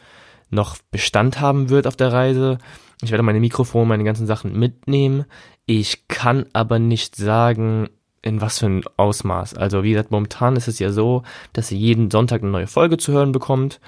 noch 0.49 0.77
Bestand 0.91 1.41
haben 1.41 1.69
wird 1.69 1.87
auf 1.87 1.97
der 1.97 2.13
Reise. 2.13 2.57
Ich 3.03 3.11
werde 3.11 3.23
meine 3.23 3.39
Mikrofone, 3.39 3.85
meine 3.85 4.03
ganzen 4.03 4.27
Sachen 4.27 4.57
mitnehmen. 4.57 5.25
Ich 5.65 6.07
kann 6.07 6.45
aber 6.53 6.79
nicht 6.79 7.15
sagen, 7.15 7.89
in 8.21 8.39
was 8.39 8.59
für 8.59 8.67
ein 8.67 8.83
Ausmaß. 8.97 9.55
Also 9.55 9.83
wie 9.83 9.91
gesagt, 9.91 10.11
momentan 10.11 10.55
ist 10.55 10.67
es 10.67 10.79
ja 10.79 10.91
so, 10.91 11.23
dass 11.53 11.71
ihr 11.71 11.77
jeden 11.77 12.11
Sonntag 12.11 12.41
eine 12.41 12.51
neue 12.51 12.67
Folge 12.67 12.97
zu 12.97 13.11
hören 13.11 13.31
bekommt. 13.31 13.79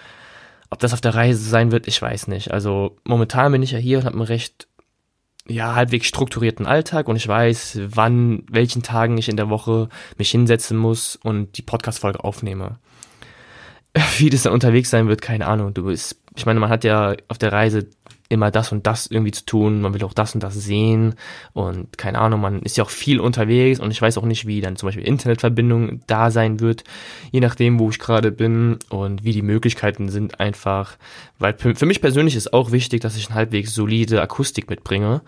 Ob 0.74 0.80
das 0.80 0.94
auf 0.94 1.02
der 1.02 1.14
Reise 1.14 1.48
sein 1.48 1.72
wird, 1.72 1.88
ich 1.88 2.02
weiß 2.02 2.28
nicht. 2.30 2.50
Also 2.50 2.98
momentan 3.04 3.52
bin 3.52 3.62
ich 3.62 3.70
ja 3.70 3.78
hier 3.78 4.00
und 4.00 4.06
habe 4.06 4.16
einen 4.16 4.26
recht 4.26 4.68
ja, 5.48 5.76
halbwegs 5.76 6.08
strukturierten 6.08 6.66
Alltag 6.66 7.08
und 7.08 7.16
ich 7.16 7.28
weiß, 7.28 7.80
wann, 7.90 8.42
welchen 8.50 8.82
Tagen 8.82 9.16
ich 9.20 9.30
in 9.30 9.38
der 9.38 9.52
Woche 9.52 9.88
mich 10.18 10.32
hinsetzen 10.32 10.76
muss 10.76 11.16
und 11.16 11.60
die 11.60 11.62
Podcast-Folge 11.62 12.24
aufnehme. 12.24 12.80
Wie 14.18 14.32
das 14.32 14.42
dann 14.42 14.54
unterwegs 14.54 14.90
sein 14.90 15.08
wird, 15.08 15.22
keine 15.22 15.46
Ahnung. 15.46 15.76
Du 15.76 15.84
bist, 15.84 16.20
ich 16.36 16.48
meine, 16.48 16.60
man 16.60 16.72
hat 16.72 16.84
ja 16.84 17.18
auf 17.28 17.38
der 17.38 17.52
Reise 17.52 17.88
immer 18.34 18.52
das 18.52 18.72
und 18.72 18.86
das 18.88 19.08
irgendwie 19.08 19.32
zu 19.32 19.46
tun, 19.46 19.82
man 19.82 19.94
will 19.94 20.04
auch 20.04 20.14
das 20.14 20.34
und 20.34 20.44
das 20.44 20.56
sehen. 20.56 21.16
Und 21.54 21.98
keine 21.98 22.20
Ahnung, 22.20 22.42
man 22.42 22.62
ist 22.62 22.76
ja 22.78 22.84
auch 22.84 22.90
viel 22.90 23.20
unterwegs 23.20 23.80
und 23.80 23.92
ich 23.92 24.02
weiß 24.02 24.18
auch 24.18 24.26
nicht, 24.26 24.46
wie 24.48 24.60
dann 24.60 24.76
zum 24.76 24.88
Beispiel 24.88 25.06
Internetverbindung 25.06 26.02
da 26.08 26.32
sein 26.32 26.60
wird, 26.60 26.84
je 27.32 27.40
nachdem, 27.40 27.80
wo 27.80 27.90
ich 27.90 28.00
gerade 28.00 28.32
bin 28.32 28.80
und 28.90 29.24
wie 29.24 29.32
die 29.32 29.42
Möglichkeiten 29.42 30.10
sind 30.10 30.40
einfach, 30.40 30.98
weil 31.40 31.56
für 31.58 31.86
mich 31.86 32.02
persönlich 32.02 32.36
ist 32.36 32.54
auch 32.54 32.72
wichtig, 32.72 33.02
dass 33.02 33.16
ich 33.16 33.28
eine 33.28 33.36
halbwegs 33.36 33.74
solide 33.74 34.22
Akustik 34.22 34.70
mitbringe, 34.70 35.22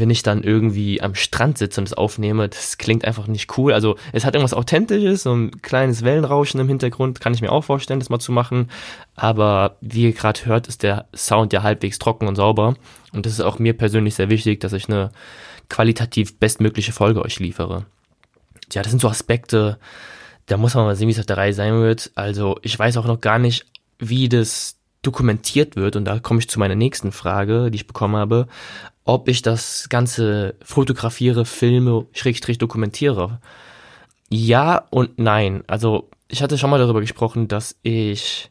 wenn 0.00 0.10
ich 0.10 0.22
dann 0.22 0.42
irgendwie 0.42 1.00
am 1.00 1.14
Strand 1.14 1.58
sitze 1.58 1.80
und 1.80 1.86
es 1.86 1.94
aufnehme, 1.94 2.48
das 2.48 2.78
klingt 2.78 3.04
einfach 3.04 3.26
nicht 3.26 3.56
cool. 3.56 3.72
Also 3.72 3.96
es 4.12 4.24
hat 4.24 4.34
irgendwas 4.34 4.54
Authentisches, 4.54 5.22
so 5.22 5.34
ein 5.34 5.62
kleines 5.62 6.02
Wellenrauschen 6.02 6.60
im 6.60 6.68
Hintergrund, 6.68 7.20
kann 7.20 7.34
ich 7.34 7.40
mir 7.40 7.52
auch 7.52 7.64
vorstellen, 7.64 8.00
das 8.00 8.10
mal 8.10 8.18
zu 8.18 8.32
machen. 8.32 8.70
Aber 9.16 9.76
wie 9.80 10.04
ihr 10.04 10.12
gerade 10.12 10.44
hört, 10.46 10.66
ist 10.66 10.82
der 10.82 11.06
Sound 11.14 11.52
ja 11.52 11.62
halbwegs 11.62 11.98
trocken 11.98 12.26
und 12.26 12.36
sauber. 12.36 12.74
Und 13.12 13.26
das 13.26 13.34
ist 13.34 13.40
auch 13.40 13.58
mir 13.58 13.76
persönlich 13.76 14.14
sehr 14.14 14.30
wichtig, 14.30 14.60
dass 14.60 14.72
ich 14.72 14.88
eine 14.88 15.10
qualitativ 15.68 16.38
bestmögliche 16.38 16.92
Folge 16.92 17.22
euch 17.22 17.38
liefere. 17.38 17.86
Ja, 18.72 18.82
das 18.82 18.90
sind 18.90 19.00
so 19.00 19.08
Aspekte, 19.08 19.78
da 20.46 20.56
muss 20.56 20.74
man 20.74 20.84
mal 20.84 20.96
sehen, 20.96 21.08
wie 21.08 21.12
es 21.12 21.18
auf 21.18 21.26
der 21.26 21.36
Reihe 21.36 21.54
sein 21.54 21.74
wird. 21.80 22.10
Also 22.14 22.58
ich 22.62 22.78
weiß 22.78 22.96
auch 22.96 23.06
noch 23.06 23.20
gar 23.20 23.38
nicht, 23.38 23.66
wie 23.98 24.28
das 24.28 24.76
dokumentiert 25.02 25.76
wird, 25.76 25.96
und 25.96 26.06
da 26.06 26.18
komme 26.18 26.40
ich 26.40 26.48
zu 26.48 26.58
meiner 26.58 26.74
nächsten 26.74 27.12
Frage, 27.12 27.70
die 27.70 27.76
ich 27.76 27.86
bekommen 27.86 28.16
habe, 28.16 28.48
ob 29.04 29.28
ich 29.28 29.42
das 29.42 29.88
Ganze 29.88 30.56
fotografiere, 30.62 31.44
filme, 31.44 32.06
schrägstrich 32.12 32.58
dokumentiere. 32.58 33.40
Ja 34.30 34.86
und 34.90 35.18
nein. 35.18 35.62
Also 35.66 36.08
ich 36.28 36.42
hatte 36.42 36.58
schon 36.58 36.70
mal 36.70 36.78
darüber 36.78 37.00
gesprochen, 37.00 37.48
dass 37.48 37.76
ich 37.82 38.50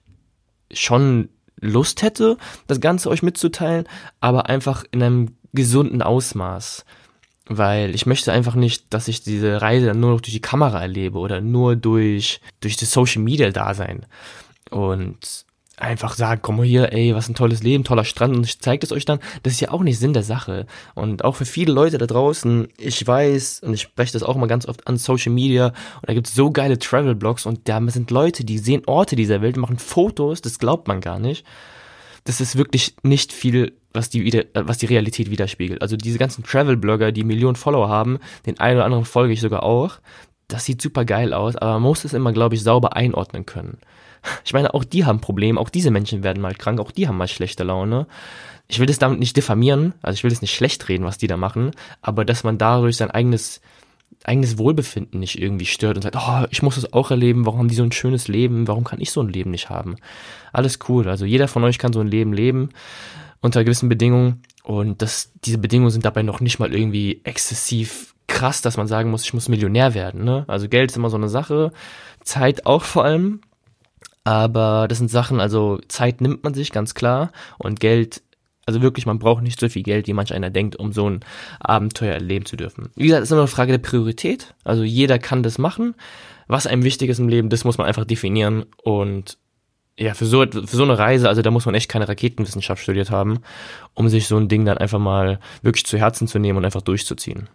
schon 0.72 1.30
Lust 1.60 2.02
hätte, 2.02 2.38
das 2.68 2.80
Ganze 2.80 3.10
euch 3.10 3.24
mitzuteilen, 3.24 3.88
aber 4.20 4.50
einfach 4.50 4.84
in 4.92 5.02
einem 5.02 5.38
gesunden 5.54 6.02
Ausmaß. 6.02 6.86
Weil 7.46 7.94
ich 7.94 8.06
möchte 8.06 8.32
einfach 8.32 8.56
nicht, 8.56 8.94
dass 8.94 9.10
ich 9.10 9.22
diese 9.22 9.62
Reise 9.62 9.94
nur 9.94 10.12
noch 10.12 10.22
durch 10.22 10.34
die 10.34 10.42
Kamera 10.42 10.82
erlebe 10.82 11.18
oder 11.18 11.42
nur 11.42 11.76
durch, 11.76 12.40
durch 12.62 12.78
das 12.78 12.92
Social 12.92 13.22
Media 13.22 13.50
Dasein. 13.50 14.06
Und 14.70 15.46
einfach 15.78 16.14
sagen, 16.14 16.42
komm 16.44 16.58
mal 16.58 16.66
hier, 16.66 16.94
ey, 16.94 17.16
was 17.16 17.28
ein 17.28 17.36
tolles 17.36 17.64
Leben, 17.64 17.84
toller 17.84 18.06
Strand 18.06 18.36
und 18.36 18.46
ich 18.46 18.60
zeige 18.60 18.86
es 18.86 18.92
euch 18.92 19.06
dann. 19.06 19.20
Das 19.42 19.54
ist 19.54 19.60
ja 19.60 19.72
auch 19.72 19.82
nicht 19.82 19.98
Sinn 19.98 20.14
der 20.14 20.24
Sache. 20.24 20.68
Und 20.94 21.24
auch 21.26 21.36
für 21.36 21.46
viele 21.46 21.74
Leute 21.74 21.98
da 21.98 22.06
draußen, 22.06 22.68
ich 22.78 23.06
weiß, 23.06 23.62
und 23.64 23.74
ich 23.74 23.82
spreche 23.82 24.14
das 24.14 24.24
auch 24.24 24.36
mal 24.36 24.48
ganz 24.48 24.68
oft 24.68 24.88
an 24.88 24.98
Social 24.98 25.32
Media, 25.32 25.68
und 25.68 26.10
da 26.10 26.14
gibt 26.14 26.28
es 26.28 26.36
so 26.36 26.52
geile 26.52 26.78
Travel-Blogs 26.78 27.46
und 27.46 27.68
da 27.68 27.82
sind 27.90 28.12
Leute, 28.12 28.46
die 28.46 28.60
sehen 28.60 28.84
Orte 28.86 29.16
dieser 29.16 29.42
Welt, 29.42 29.58
machen 29.58 29.80
Fotos, 29.80 30.42
das 30.42 30.60
glaubt 30.60 30.88
man 30.88 31.02
gar 31.02 31.20
nicht. 31.20 31.46
Das 32.24 32.40
ist 32.40 32.56
wirklich 32.56 32.96
nicht 33.04 33.34
viel, 33.34 33.74
was 33.92 34.10
die, 34.10 34.46
was 34.54 34.78
die 34.78 34.86
Realität 34.86 35.30
widerspiegelt. 35.30 35.82
Also 35.82 35.98
diese 35.98 36.20
ganzen 36.20 36.44
Travel-Blogger, 36.44 37.12
die 37.12 37.24
Millionen 37.24 37.56
Follower 37.56 37.90
haben, 37.90 38.20
den 38.46 38.60
einen 38.60 38.78
oder 38.78 38.86
anderen 38.86 39.06
folge 39.06 39.34
ich 39.34 39.42
sogar 39.42 39.64
auch, 39.64 40.00
das 40.48 40.66
sieht 40.66 40.82
super 40.82 41.04
geil 41.04 41.34
aus, 41.34 41.56
aber 41.56 41.74
man 41.74 41.82
muss 41.82 42.06
es 42.06 42.14
immer, 42.14 42.32
glaube 42.32 42.56
ich, 42.56 42.64
sauber 42.64 42.96
einordnen 42.96 43.46
können. 43.46 43.80
Ich 44.46 44.54
meine, 44.54 44.74
auch 44.74 44.84
die 44.84 45.06
haben 45.06 45.22
Probleme, 45.22 45.60
auch 45.60 45.70
diese 45.70 45.92
Menschen 45.92 46.24
werden 46.24 46.42
mal 46.42 46.56
krank, 46.56 46.80
auch 46.80 46.92
die 46.92 47.08
haben 47.08 47.18
mal 47.18 47.28
schlechte 47.28 47.64
Laune. 47.64 48.08
Ich 48.68 48.80
will 48.80 48.88
das 48.88 49.00
damit 49.00 49.20
nicht 49.20 49.36
diffamieren, 49.36 49.94
also 50.02 50.16
ich 50.16 50.24
will 50.24 50.32
das 50.32 50.42
nicht 50.42 50.56
schlecht 50.56 50.88
reden, 50.90 51.04
was 51.06 51.18
die 51.18 51.28
da 51.28 51.38
machen, 51.38 51.72
aber 52.02 52.26
dass 52.26 52.44
man 52.44 52.58
dadurch 52.58 52.98
sein 52.98 53.12
eigenes 53.12 53.62
eigenes 54.26 54.58
Wohlbefinden 54.58 55.20
nicht 55.20 55.38
irgendwie 55.38 55.66
stört 55.66 55.98
und 55.98 56.04
sagt, 56.04 56.16
oh, 56.16 56.46
ich 56.50 56.62
muss 56.62 56.76
das 56.76 56.94
auch 56.94 57.12
erleben, 57.12 57.46
warum 57.46 57.60
haben 57.60 57.68
die 57.68 57.76
so 57.76 57.84
ein 57.84 57.92
schönes 57.92 58.30
Leben, 58.30 58.68
warum 58.68 58.86
kann 58.86 59.02
ich 59.02 59.12
so 59.12 59.22
ein 59.22 59.28
Leben 59.28 59.52
nicht 59.52 59.70
haben? 59.70 59.98
Alles 60.54 60.80
cool, 60.88 61.10
also 61.10 61.26
jeder 61.26 61.50
von 61.50 61.64
euch 61.64 61.78
kann 61.78 61.92
so 61.92 62.00
ein 62.00 62.08
Leben 62.08 62.32
leben 62.32 62.70
unter 63.42 63.64
gewissen 63.66 63.90
Bedingungen 63.90 64.42
und 64.64 65.02
das, 65.02 65.32
diese 65.44 65.58
Bedingungen 65.58 65.92
sind 65.92 66.06
dabei 66.06 66.24
noch 66.24 66.40
nicht 66.40 66.60
mal 66.60 66.74
irgendwie 66.74 67.20
exzessiv 67.26 68.16
krass, 68.28 68.62
dass 68.62 68.78
man 68.78 68.88
sagen 68.88 69.12
muss, 69.12 69.26
ich 69.26 69.34
muss 69.34 69.50
Millionär 69.50 69.94
werden. 69.94 70.24
Ne? 70.24 70.46
Also 70.48 70.70
Geld 70.70 70.92
ist 70.92 70.98
immer 70.98 71.10
so 71.10 71.18
eine 71.18 71.28
Sache, 71.28 71.72
Zeit 72.24 72.66
auch 72.66 72.84
vor 72.84 73.04
allem, 73.04 73.42
aber 74.24 74.88
das 74.88 74.98
sind 74.98 75.12
Sachen, 75.12 75.40
also 75.40 75.80
Zeit 75.88 76.22
nimmt 76.22 76.44
man 76.44 76.54
sich 76.54 76.72
ganz 76.72 76.94
klar 76.94 77.32
und 77.58 77.80
Geld 77.80 78.22
also 78.66 78.82
wirklich, 78.82 79.06
man 79.06 79.20
braucht 79.20 79.44
nicht 79.44 79.60
so 79.60 79.68
viel 79.68 79.84
Geld, 79.84 80.08
wie 80.08 80.14
manch 80.14 80.34
einer 80.34 80.50
denkt, 80.50 80.78
um 80.78 80.94
so 80.94 81.10
ein 81.10 81.20
Abenteuer 81.60 82.14
erleben 82.14 82.46
zu 82.46 82.56
dürfen. 82.56 82.92
Wie 82.96 83.08
gesagt, 83.08 83.24
es 83.24 83.28
ist 83.28 83.32
immer 83.32 83.42
eine 83.42 83.48
Frage 83.48 83.74
der 83.74 83.80
Priorität. 83.80 84.54
Also 84.64 84.84
jeder 84.84 85.20
kann 85.20 85.44
das 85.44 85.58
machen. 85.58 85.96
Was 86.48 86.68
einem 86.68 86.84
wichtig 86.84 87.10
ist 87.10 87.20
im 87.20 87.28
Leben, 87.28 87.50
das 87.50 87.66
muss 87.66 87.78
man 87.78 87.88
einfach 87.88 88.06
definieren. 88.06 88.66
Und 88.82 89.38
ja, 89.98 90.14
für 90.14 90.26
so, 90.26 90.46
für 90.46 90.66
so 90.66 90.84
eine 90.84 90.98
Reise, 90.98 91.28
also 91.28 91.42
da 91.42 91.52
muss 91.52 91.66
man 91.66 91.76
echt 91.76 91.90
keine 91.90 92.08
Raketenwissenschaft 92.08 92.82
studiert 92.82 93.12
haben, 93.12 93.40
um 93.94 94.08
sich 94.10 94.28
so 94.28 94.38
ein 94.38 94.48
Ding 94.48 94.66
dann 94.66 94.78
einfach 94.78 95.00
mal 95.00 95.40
wirklich 95.62 95.86
zu 95.86 95.98
Herzen 95.98 96.28
zu 96.28 96.40
nehmen 96.40 96.58
und 96.58 96.66
einfach 96.66 96.82
durchzuziehen. 96.82 97.50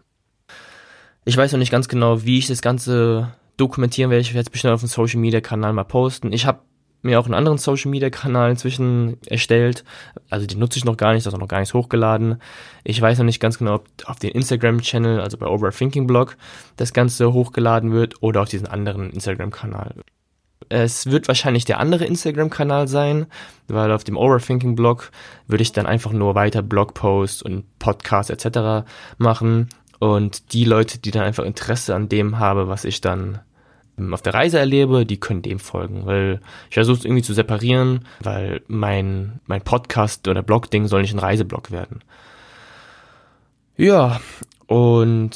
Ich 1.24 1.36
weiß 1.36 1.52
noch 1.52 1.58
nicht 1.58 1.72
ganz 1.72 1.88
genau, 1.88 2.24
wie 2.24 2.38
ich 2.38 2.46
das 2.46 2.62
Ganze 2.62 3.34
dokumentieren 3.58 4.10
werde. 4.10 4.22
Ich 4.22 4.34
es 4.34 4.50
bestimmt 4.50 4.72
auf 4.72 4.80
dem 4.80 4.88
Social 4.88 5.20
Media 5.20 5.40
Kanal 5.42 5.74
mal 5.74 5.84
posten. 5.84 6.32
Ich 6.32 6.46
habe 6.46 6.60
mir 7.02 7.20
auch 7.20 7.26
einen 7.26 7.34
anderen 7.34 7.58
Social 7.58 7.90
Media 7.90 8.10
Kanal 8.10 8.50
inzwischen 8.50 9.18
erstellt. 9.26 9.84
Also 10.30 10.46
den 10.46 10.58
nutze 10.58 10.78
ich 10.78 10.84
noch 10.84 10.96
gar 10.96 11.12
nicht, 11.12 11.24
das 11.24 11.32
ist 11.32 11.36
auch 11.36 11.40
noch 11.40 11.48
gar 11.48 11.60
nichts 11.60 11.74
hochgeladen. 11.74 12.40
Ich 12.82 13.00
weiß 13.00 13.18
noch 13.18 13.24
nicht 13.24 13.40
ganz 13.40 13.58
genau, 13.58 13.74
ob 13.74 13.88
auf 14.04 14.18
den 14.18 14.30
Instagram 14.30 14.80
Channel, 14.80 15.20
also 15.20 15.36
bei 15.36 15.46
Overthinking 15.46 16.06
Blog, 16.06 16.36
das 16.76 16.92
Ganze 16.92 17.32
hochgeladen 17.32 17.92
wird 17.92 18.22
oder 18.22 18.42
auf 18.42 18.48
diesen 18.48 18.66
anderen 18.66 19.10
Instagram 19.10 19.50
Kanal. 19.50 19.94
Es 20.68 21.06
wird 21.06 21.28
wahrscheinlich 21.28 21.64
der 21.64 21.80
andere 21.80 22.04
Instagram-Kanal 22.04 22.88
sein, 22.88 23.26
weil 23.68 23.90
auf 23.92 24.04
dem 24.04 24.16
Overthinking-Blog 24.16 25.10
würde 25.46 25.62
ich 25.62 25.72
dann 25.72 25.86
einfach 25.86 26.12
nur 26.12 26.34
weiter 26.34 26.62
Blogposts 26.62 27.42
und 27.42 27.78
Podcasts 27.78 28.30
etc. 28.30 28.86
machen. 29.16 29.68
Und 29.98 30.52
die 30.52 30.64
Leute, 30.64 30.98
die 30.98 31.10
dann 31.10 31.22
einfach 31.22 31.44
Interesse 31.44 31.94
an 31.94 32.08
dem 32.08 32.38
haben, 32.38 32.68
was 32.68 32.84
ich 32.84 33.00
dann 33.00 33.40
auf 34.12 34.22
der 34.22 34.34
Reise 34.34 34.58
erlebe, 34.58 35.04
die 35.06 35.18
können 35.18 35.42
dem 35.42 35.58
folgen, 35.58 36.06
weil 36.06 36.40
ich 36.68 36.74
versuche 36.74 36.98
es 36.98 37.04
irgendwie 37.04 37.22
zu 37.22 37.34
separieren, 37.34 38.06
weil 38.20 38.62
mein, 38.68 39.40
mein 39.46 39.62
Podcast 39.62 40.28
oder 40.28 40.42
Blog-Ding 40.42 40.86
soll 40.86 41.02
nicht 41.02 41.14
ein 41.14 41.18
Reiseblog 41.18 41.70
werden. 41.70 42.02
Ja, 43.76 44.20
und 44.66 45.34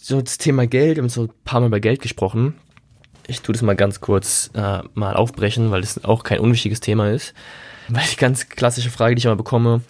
so 0.00 0.22
das 0.22 0.38
Thema 0.38 0.66
Geld, 0.66 0.96
wir 0.96 1.02
haben 1.02 1.08
so 1.08 1.22
ein 1.22 1.30
paar 1.44 1.60
Mal 1.60 1.66
über 1.66 1.80
Geld 1.80 2.00
gesprochen. 2.00 2.54
Ich 3.26 3.40
tue 3.40 3.52
das 3.52 3.62
mal 3.62 3.76
ganz 3.76 4.00
kurz 4.00 4.50
äh, 4.54 4.80
mal 4.94 5.14
aufbrechen, 5.14 5.70
weil 5.70 5.80
das 5.80 6.04
auch 6.04 6.24
kein 6.24 6.40
unwichtiges 6.40 6.80
Thema 6.80 7.10
ist. 7.10 7.34
Weil 7.88 8.04
die 8.10 8.16
ganz 8.16 8.48
klassische 8.48 8.90
Frage, 8.90 9.14
die 9.14 9.20
ich 9.20 9.24
immer 9.26 9.36
bekomme, 9.36 9.82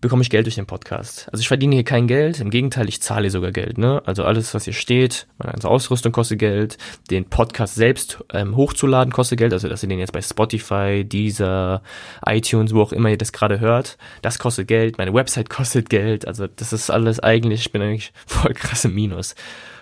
bekomme 0.00 0.22
ich 0.22 0.30
Geld 0.30 0.46
durch 0.46 0.54
den 0.54 0.66
Podcast. 0.66 1.28
Also 1.32 1.40
ich 1.40 1.48
verdiene 1.48 1.74
hier 1.74 1.84
kein 1.84 2.06
Geld, 2.06 2.40
im 2.40 2.50
Gegenteil, 2.50 2.88
ich 2.88 3.02
zahle 3.02 3.30
sogar 3.30 3.50
Geld. 3.50 3.78
Ne? 3.78 4.00
Also 4.06 4.24
alles, 4.24 4.54
was 4.54 4.64
hier 4.64 4.72
steht, 4.72 5.26
meine 5.38 5.52
ganze 5.52 5.68
Ausrüstung 5.68 6.12
kostet 6.12 6.38
Geld, 6.38 6.78
den 7.10 7.24
Podcast 7.24 7.74
selbst 7.74 8.22
ähm, 8.32 8.56
hochzuladen 8.56 9.12
kostet 9.12 9.38
Geld, 9.38 9.52
also 9.52 9.68
dass 9.68 9.82
ihr 9.82 9.88
den 9.88 9.98
jetzt 9.98 10.12
bei 10.12 10.22
Spotify, 10.22 11.04
Deezer, 11.04 11.82
iTunes, 12.24 12.74
wo 12.74 12.82
auch 12.82 12.92
immer 12.92 13.10
ihr 13.10 13.18
das 13.18 13.32
gerade 13.32 13.58
hört, 13.58 13.98
das 14.22 14.38
kostet 14.38 14.68
Geld, 14.68 14.98
meine 14.98 15.14
Website 15.14 15.50
kostet 15.50 15.90
Geld, 15.90 16.26
also 16.26 16.46
das 16.46 16.72
ist 16.72 16.90
alles 16.90 17.18
eigentlich, 17.20 17.62
ich 17.62 17.72
bin 17.72 17.82
eigentlich 17.82 18.12
voll 18.26 18.54
krass 18.54 18.84
im 18.84 18.94
Minus. 18.94 19.34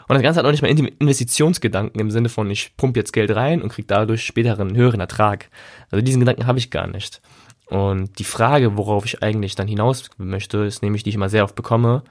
Und 0.08 0.14
das 0.14 0.22
Ganze 0.22 0.38
hat 0.38 0.46
auch 0.46 0.52
nicht 0.52 0.62
mal 0.62 0.68
Investitionsgedanken 0.68 2.00
im 2.00 2.12
Sinne 2.12 2.28
von, 2.28 2.48
ich 2.48 2.76
pumpe 2.76 3.00
jetzt 3.00 3.12
Geld 3.12 3.34
rein 3.34 3.60
und 3.60 3.70
kriege 3.70 3.88
dadurch 3.88 4.24
später 4.24 4.58
einen 4.58 4.76
höheren 4.76 5.00
Ertrag. 5.00 5.50
Also 5.90 6.00
diesen 6.04 6.20
Gedanken 6.20 6.46
habe 6.46 6.58
ich 6.58 6.70
gar 6.70 6.86
nicht. 6.86 7.20
Und 7.66 8.18
die 8.18 8.24
Frage, 8.24 8.76
worauf 8.76 9.04
ich 9.04 9.22
eigentlich 9.22 9.54
dann 9.54 9.68
hinaus 9.68 10.08
möchte, 10.18 10.58
ist 10.58 10.82
nämlich, 10.82 11.02
die 11.02 11.10
ich 11.10 11.16
immer 11.16 11.28
sehr 11.28 11.44
oft 11.44 11.56
bekomme, 11.56 12.02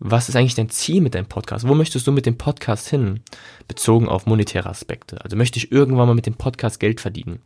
was 0.00 0.28
ist 0.28 0.36
eigentlich 0.36 0.56
dein 0.56 0.68
Ziel 0.68 1.00
mit 1.00 1.14
deinem 1.14 1.26
Podcast? 1.26 1.66
Wo 1.66 1.74
möchtest 1.74 2.06
du 2.06 2.12
mit 2.12 2.26
dem 2.26 2.36
Podcast 2.36 2.88
hin? 2.88 3.20
Bezogen 3.68 4.08
auf 4.08 4.26
monetäre 4.26 4.68
Aspekte. 4.68 5.22
Also 5.22 5.36
möchte 5.36 5.58
ich 5.58 5.70
irgendwann 5.70 6.08
mal 6.08 6.14
mit 6.14 6.26
dem 6.26 6.34
Podcast 6.34 6.80
Geld 6.80 7.00
verdienen? 7.00 7.40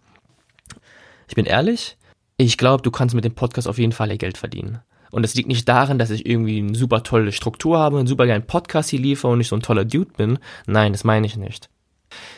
Ich 1.28 1.34
bin 1.34 1.44
ehrlich, 1.44 1.98
ich 2.38 2.56
glaube, 2.56 2.82
du 2.82 2.90
kannst 2.90 3.14
mit 3.14 3.24
dem 3.24 3.34
Podcast 3.34 3.68
auf 3.68 3.78
jeden 3.78 3.92
Fall 3.92 4.16
Geld 4.16 4.38
verdienen. 4.38 4.78
Und 5.10 5.24
es 5.24 5.34
liegt 5.34 5.48
nicht 5.48 5.68
daran, 5.68 5.98
dass 5.98 6.10
ich 6.10 6.26
irgendwie 6.26 6.58
eine 6.58 6.74
super 6.74 7.02
tolle 7.02 7.32
Struktur 7.32 7.78
habe, 7.78 7.98
einen 7.98 8.06
super 8.06 8.26
geilen 8.26 8.46
Podcast 8.46 8.90
hier 8.90 9.00
liefere 9.00 9.32
und 9.32 9.40
ich 9.40 9.48
so 9.48 9.56
ein 9.56 9.62
toller 9.62 9.84
Dude 9.84 10.12
bin. 10.16 10.38
Nein, 10.66 10.92
das 10.92 11.04
meine 11.04 11.26
ich 11.26 11.36
nicht. 11.36 11.68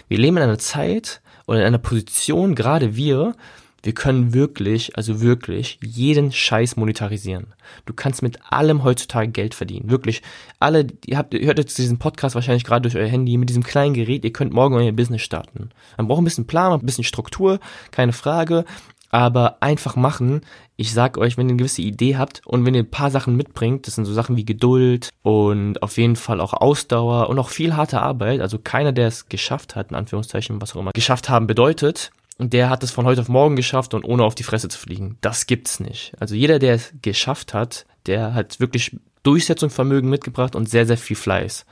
Wir 0.09 0.19
leben 0.19 0.37
in 0.37 0.43
einer 0.43 0.59
Zeit 0.59 1.21
oder 1.47 1.61
in 1.61 1.67
einer 1.67 1.79
Position, 1.79 2.55
gerade 2.55 2.97
wir, 2.97 3.35
wir 3.83 3.95
können 3.95 4.35
wirklich, 4.35 4.97
also 4.97 5.21
wirklich, 5.21 5.79
jeden 5.83 6.33
Scheiß 6.33 6.77
monetarisieren. 6.77 7.55
Du 7.87 7.95
kannst 7.95 8.23
mit 8.23 8.39
allem 8.51 8.85
heutzutage 8.85 9.31
Geld 9.31 9.55
verdienen. 9.55 9.91
Wirklich. 9.91 10.23
Alle, 10.59 10.87
ihr 11.07 11.17
habt, 11.17 11.33
ihr 11.33 11.47
hört 11.47 11.59
jetzt 11.59 11.79
diesen 11.79 11.99
Podcast 11.99 12.35
wahrscheinlich 12.35 12.65
gerade 12.65 12.83
durch 12.83 12.97
euer 12.97 13.09
Handy 13.09 13.39
mit 13.39 13.49
diesem 13.49 13.63
kleinen 13.63 13.95
Gerät. 13.95 14.25
Ihr 14.25 14.33
könnt 14.33 14.53
morgen 14.53 14.75
euer 14.75 14.93
Business 14.93 15.23
starten. 15.23 15.71
Man 15.97 16.09
braucht 16.09 16.21
ein 16.21 16.25
bisschen 16.25 16.47
Plan, 16.47 16.73
ein 16.73 16.85
bisschen 16.87 17.05
Struktur, 17.05 17.59
keine 17.91 18.13
Frage. 18.13 18.65
Aber 19.13 19.57
einfach 19.61 19.97
machen. 19.97 20.43
Ich 20.77 20.93
sag 20.93 21.19
euch, 21.19 21.37
wenn 21.37 21.49
ihr 21.49 21.53
eine 21.53 21.59
gewisse 21.59 21.83
Idee 21.83 22.17
habt 22.17 22.43
und 22.47 22.65
wenn 22.65 22.75
ihr 22.75 22.85
ein 22.85 22.91
paar 22.91 23.11
Sachen 23.11 23.37
mitbringt, 23.37 23.89
das 23.89 23.97
sind 23.97 24.05
so 24.05 24.13
Sachen 24.13 24.37
wie 24.37 24.45
Geduld 24.45 25.11
und 25.23 25.83
auf 25.83 25.99
jeden 25.99 26.15
Fall 26.15 26.41
auch 26.41 26.53
Ausdauer 26.53 27.29
und 27.29 27.39
auch 27.41 27.49
viel 27.49 27.75
harte 27.75 28.01
Arbeit. 28.01 28.41
Also 28.41 28.59
keiner, 28.59 28.93
der 28.93 29.09
es 29.09 29.29
geschafft 29.29 29.75
hat, 29.75 29.91
in 29.91 29.97
Anführungszeichen, 29.97 30.63
was 30.63 30.77
auch 30.77 30.81
immer, 30.81 30.93
geschafft 30.93 31.29
haben 31.29 31.49
bedeutet, 31.49 32.13
und 32.41 32.55
der 32.55 32.71
hat 32.71 32.83
es 32.83 32.91
von 32.91 33.05
heute 33.05 33.21
auf 33.21 33.29
morgen 33.29 33.55
geschafft 33.55 33.93
und 33.93 34.03
ohne 34.03 34.25
auf 34.25 34.35
die 34.35 34.43
Fresse 34.43 34.69
zu 34.69 34.79
fliegen. 34.79 35.19
Das 35.21 35.47
gibt's 35.47 35.79
nicht. 35.79 36.15
Also 36.19 36.35
jeder, 36.35 36.59
der 36.59 36.75
es 36.75 36.93
geschafft 37.03 37.53
hat, 37.53 37.85
der 38.07 38.33
hat 38.33 38.61
wirklich 38.61 38.97
Durchsetzungsvermögen 39.23 40.09
mitgebracht 40.09 40.57
und 40.57 40.69
sehr, 40.69 40.87
sehr 40.87 40.97
viel 40.97 41.17
Fleiß. 41.17 41.67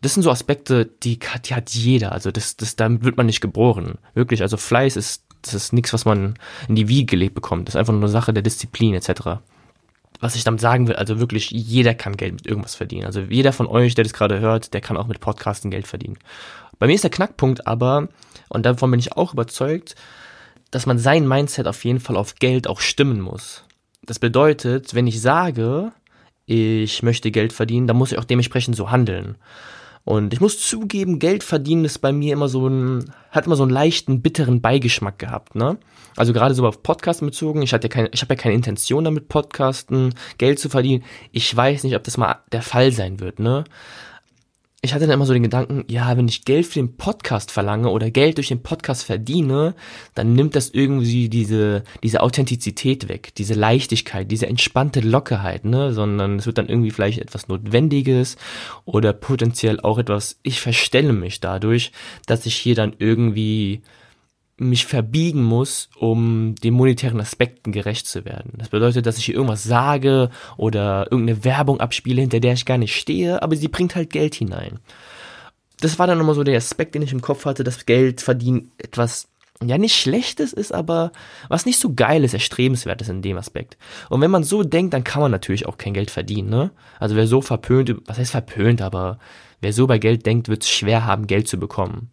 Das 0.00 0.14
sind 0.14 0.22
so 0.22 0.30
Aspekte, 0.30 0.86
die, 0.86 1.18
die 1.18 1.54
hat 1.54 1.70
jeder. 1.70 2.12
Also 2.12 2.30
das, 2.30 2.56
das, 2.56 2.76
damit 2.76 3.04
wird 3.04 3.18
man 3.18 3.26
nicht 3.26 3.42
geboren. 3.42 3.98
Wirklich. 4.14 4.40
Also 4.40 4.56
Fleiß 4.56 4.96
ist, 4.96 5.24
das 5.42 5.52
ist 5.52 5.74
nichts, 5.74 5.92
was 5.92 6.06
man 6.06 6.38
in 6.66 6.76
die 6.76 6.88
Wiege 6.88 7.04
gelegt 7.04 7.34
bekommt. 7.34 7.68
Das 7.68 7.74
ist 7.74 7.78
einfach 7.78 7.92
nur 7.92 8.00
eine 8.02 8.10
Sache 8.10 8.32
der 8.32 8.42
Disziplin 8.42 8.94
etc. 8.94 9.42
Was 10.20 10.36
ich 10.36 10.44
damit 10.44 10.60
sagen 10.60 10.88
will, 10.88 10.96
also 10.96 11.18
wirklich 11.18 11.50
jeder 11.50 11.94
kann 11.94 12.16
Geld 12.16 12.34
mit 12.34 12.46
irgendwas 12.46 12.74
verdienen. 12.74 13.04
Also 13.04 13.20
jeder 13.20 13.52
von 13.52 13.66
euch, 13.66 13.94
der 13.94 14.04
das 14.04 14.12
gerade 14.12 14.40
hört, 14.40 14.72
der 14.72 14.80
kann 14.80 14.96
auch 14.96 15.06
mit 15.06 15.20
Podcasten 15.20 15.70
Geld 15.70 15.86
verdienen. 15.86 16.18
Bei 16.78 16.86
mir 16.86 16.94
ist 16.94 17.04
der 17.04 17.10
Knackpunkt 17.10 17.66
aber, 17.66 18.08
und 18.48 18.64
davon 18.64 18.90
bin 18.90 19.00
ich 19.00 19.16
auch 19.16 19.32
überzeugt, 19.32 19.94
dass 20.70 20.86
man 20.86 20.98
sein 20.98 21.26
Mindset 21.26 21.66
auf 21.66 21.84
jeden 21.84 22.00
Fall 22.00 22.16
auf 22.16 22.36
Geld 22.36 22.66
auch 22.66 22.80
stimmen 22.80 23.20
muss. 23.20 23.64
Das 24.02 24.18
bedeutet, 24.18 24.94
wenn 24.94 25.06
ich 25.06 25.20
sage, 25.20 25.92
ich 26.46 27.02
möchte 27.02 27.30
Geld 27.30 27.52
verdienen, 27.52 27.86
dann 27.86 27.96
muss 27.96 28.12
ich 28.12 28.18
auch 28.18 28.24
dementsprechend 28.24 28.76
so 28.76 28.90
handeln. 28.90 29.36
Und 30.04 30.34
ich 30.34 30.40
muss 30.40 30.60
zugeben, 30.60 31.18
Geld 31.18 31.42
verdienen 31.42 31.86
ist 31.86 31.98
bei 31.98 32.12
mir 32.12 32.34
immer 32.34 32.48
so 32.48 32.68
ein, 32.68 33.10
hat 33.30 33.46
immer 33.46 33.56
so 33.56 33.62
einen 33.62 33.72
leichten, 33.72 34.20
bitteren 34.20 34.60
Beigeschmack 34.60 35.18
gehabt, 35.18 35.54
ne? 35.54 35.78
Also 36.14 36.34
gerade 36.34 36.54
so 36.54 36.66
auf 36.66 36.82
Podcasten 36.82 37.26
bezogen, 37.26 37.62
ich 37.62 37.72
hatte 37.72 37.88
keine, 37.88 38.10
ich 38.12 38.20
habe 38.20 38.34
ja 38.34 38.40
keine 38.40 38.54
Intention 38.54 39.04
damit, 39.04 39.28
Podcasten, 39.28 40.14
Geld 40.36 40.58
zu 40.58 40.68
verdienen. 40.68 41.04
Ich 41.32 41.54
weiß 41.56 41.84
nicht, 41.84 41.96
ob 41.96 42.04
das 42.04 42.18
mal 42.18 42.36
der 42.52 42.62
Fall 42.62 42.92
sein 42.92 43.18
wird, 43.18 43.38
ne? 43.38 43.64
Ich 44.84 44.92
hatte 44.92 45.06
dann 45.06 45.14
immer 45.14 45.24
so 45.24 45.32
den 45.32 45.42
Gedanken, 45.42 45.84
ja, 45.88 46.14
wenn 46.14 46.28
ich 46.28 46.44
Geld 46.44 46.66
für 46.66 46.78
den 46.78 46.96
Podcast 46.98 47.50
verlange 47.50 47.88
oder 47.88 48.10
Geld 48.10 48.36
durch 48.36 48.48
den 48.48 48.62
Podcast 48.62 49.02
verdiene, 49.02 49.74
dann 50.14 50.34
nimmt 50.34 50.54
das 50.54 50.68
irgendwie 50.68 51.30
diese, 51.30 51.84
diese 52.02 52.20
Authentizität 52.20 53.08
weg, 53.08 53.34
diese 53.36 53.54
Leichtigkeit, 53.54 54.30
diese 54.30 54.46
entspannte 54.46 55.00
Lockerheit, 55.00 55.64
ne, 55.64 55.94
sondern 55.94 56.38
es 56.38 56.44
wird 56.44 56.58
dann 56.58 56.68
irgendwie 56.68 56.90
vielleicht 56.90 57.18
etwas 57.18 57.48
Notwendiges 57.48 58.36
oder 58.84 59.14
potenziell 59.14 59.80
auch 59.80 59.96
etwas, 59.96 60.38
ich 60.42 60.60
verstelle 60.60 61.14
mich 61.14 61.40
dadurch, 61.40 61.90
dass 62.26 62.44
ich 62.44 62.56
hier 62.56 62.74
dann 62.74 62.92
irgendwie 62.98 63.80
mich 64.56 64.86
verbiegen 64.86 65.42
muss, 65.42 65.88
um 65.98 66.54
den 66.56 66.74
monetären 66.74 67.20
Aspekten 67.20 67.72
gerecht 67.72 68.06
zu 68.06 68.24
werden. 68.24 68.52
Das 68.56 68.68
bedeutet, 68.68 69.06
dass 69.06 69.18
ich 69.18 69.24
hier 69.24 69.34
irgendwas 69.34 69.64
sage 69.64 70.30
oder 70.56 71.08
irgendeine 71.10 71.44
Werbung 71.44 71.80
abspiele, 71.80 72.20
hinter 72.20 72.40
der 72.40 72.52
ich 72.52 72.64
gar 72.64 72.78
nicht 72.78 72.94
stehe, 72.94 73.42
aber 73.42 73.56
sie 73.56 73.68
bringt 73.68 73.96
halt 73.96 74.10
Geld 74.10 74.34
hinein. 74.34 74.78
Das 75.80 75.98
war 75.98 76.06
dann 76.06 76.20
immer 76.20 76.34
so 76.34 76.44
der 76.44 76.56
Aspekt, 76.56 76.94
den 76.94 77.02
ich 77.02 77.12
im 77.12 77.20
Kopf 77.20 77.46
hatte, 77.46 77.64
dass 77.64 77.84
Geld 77.84 78.20
verdienen 78.20 78.70
etwas 78.78 79.28
ja 79.62 79.78
nicht 79.78 79.96
schlechtes 79.96 80.52
ist, 80.52 80.72
aber 80.72 81.12
was 81.48 81.66
nicht 81.66 81.78
so 81.78 81.94
geil 81.94 82.24
ist, 82.24 82.34
erstrebenswert 82.34 83.00
ist 83.00 83.08
in 83.08 83.22
dem 83.22 83.36
Aspekt. 83.36 83.76
Und 84.08 84.20
wenn 84.20 84.30
man 84.30 84.44
so 84.44 84.62
denkt, 84.62 84.94
dann 84.94 85.04
kann 85.04 85.22
man 85.22 85.30
natürlich 85.30 85.66
auch 85.66 85.78
kein 85.78 85.94
Geld 85.94 86.10
verdienen, 86.10 86.50
ne? 86.50 86.70
Also 86.98 87.16
wer 87.16 87.26
so 87.26 87.40
verpönt, 87.40 87.94
was 88.06 88.18
heißt 88.18 88.32
verpönt, 88.32 88.82
aber 88.82 89.18
wer 89.60 89.72
so 89.72 89.86
bei 89.86 89.98
Geld 89.98 90.26
denkt, 90.26 90.48
wird 90.48 90.62
es 90.62 90.70
schwer 90.70 91.06
haben, 91.06 91.26
Geld 91.26 91.48
zu 91.48 91.58
bekommen. 91.58 92.10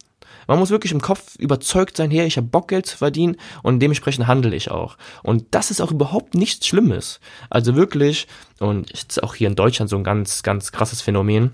Man 0.47 0.59
muss 0.59 0.69
wirklich 0.69 0.91
im 0.91 1.01
Kopf 1.01 1.35
überzeugt 1.37 1.97
sein, 1.97 2.11
hey, 2.11 2.25
ich 2.25 2.37
habe 2.37 2.47
Bock 2.47 2.67
Geld 2.67 2.85
zu 2.85 2.97
verdienen 2.97 3.37
und 3.63 3.79
dementsprechend 3.79 4.27
handle 4.27 4.55
ich 4.55 4.71
auch. 4.71 4.97
Und 5.23 5.45
das 5.51 5.71
ist 5.71 5.81
auch 5.81 5.91
überhaupt 5.91 6.35
nichts 6.35 6.67
Schlimmes. 6.67 7.19
Also 7.49 7.75
wirklich, 7.75 8.27
und 8.59 8.91
ist 8.91 9.23
auch 9.23 9.35
hier 9.35 9.47
in 9.47 9.55
Deutschland 9.55 9.89
so 9.89 9.97
ein 9.97 10.03
ganz, 10.03 10.43
ganz 10.43 10.71
krasses 10.71 11.01
Phänomen. 11.01 11.51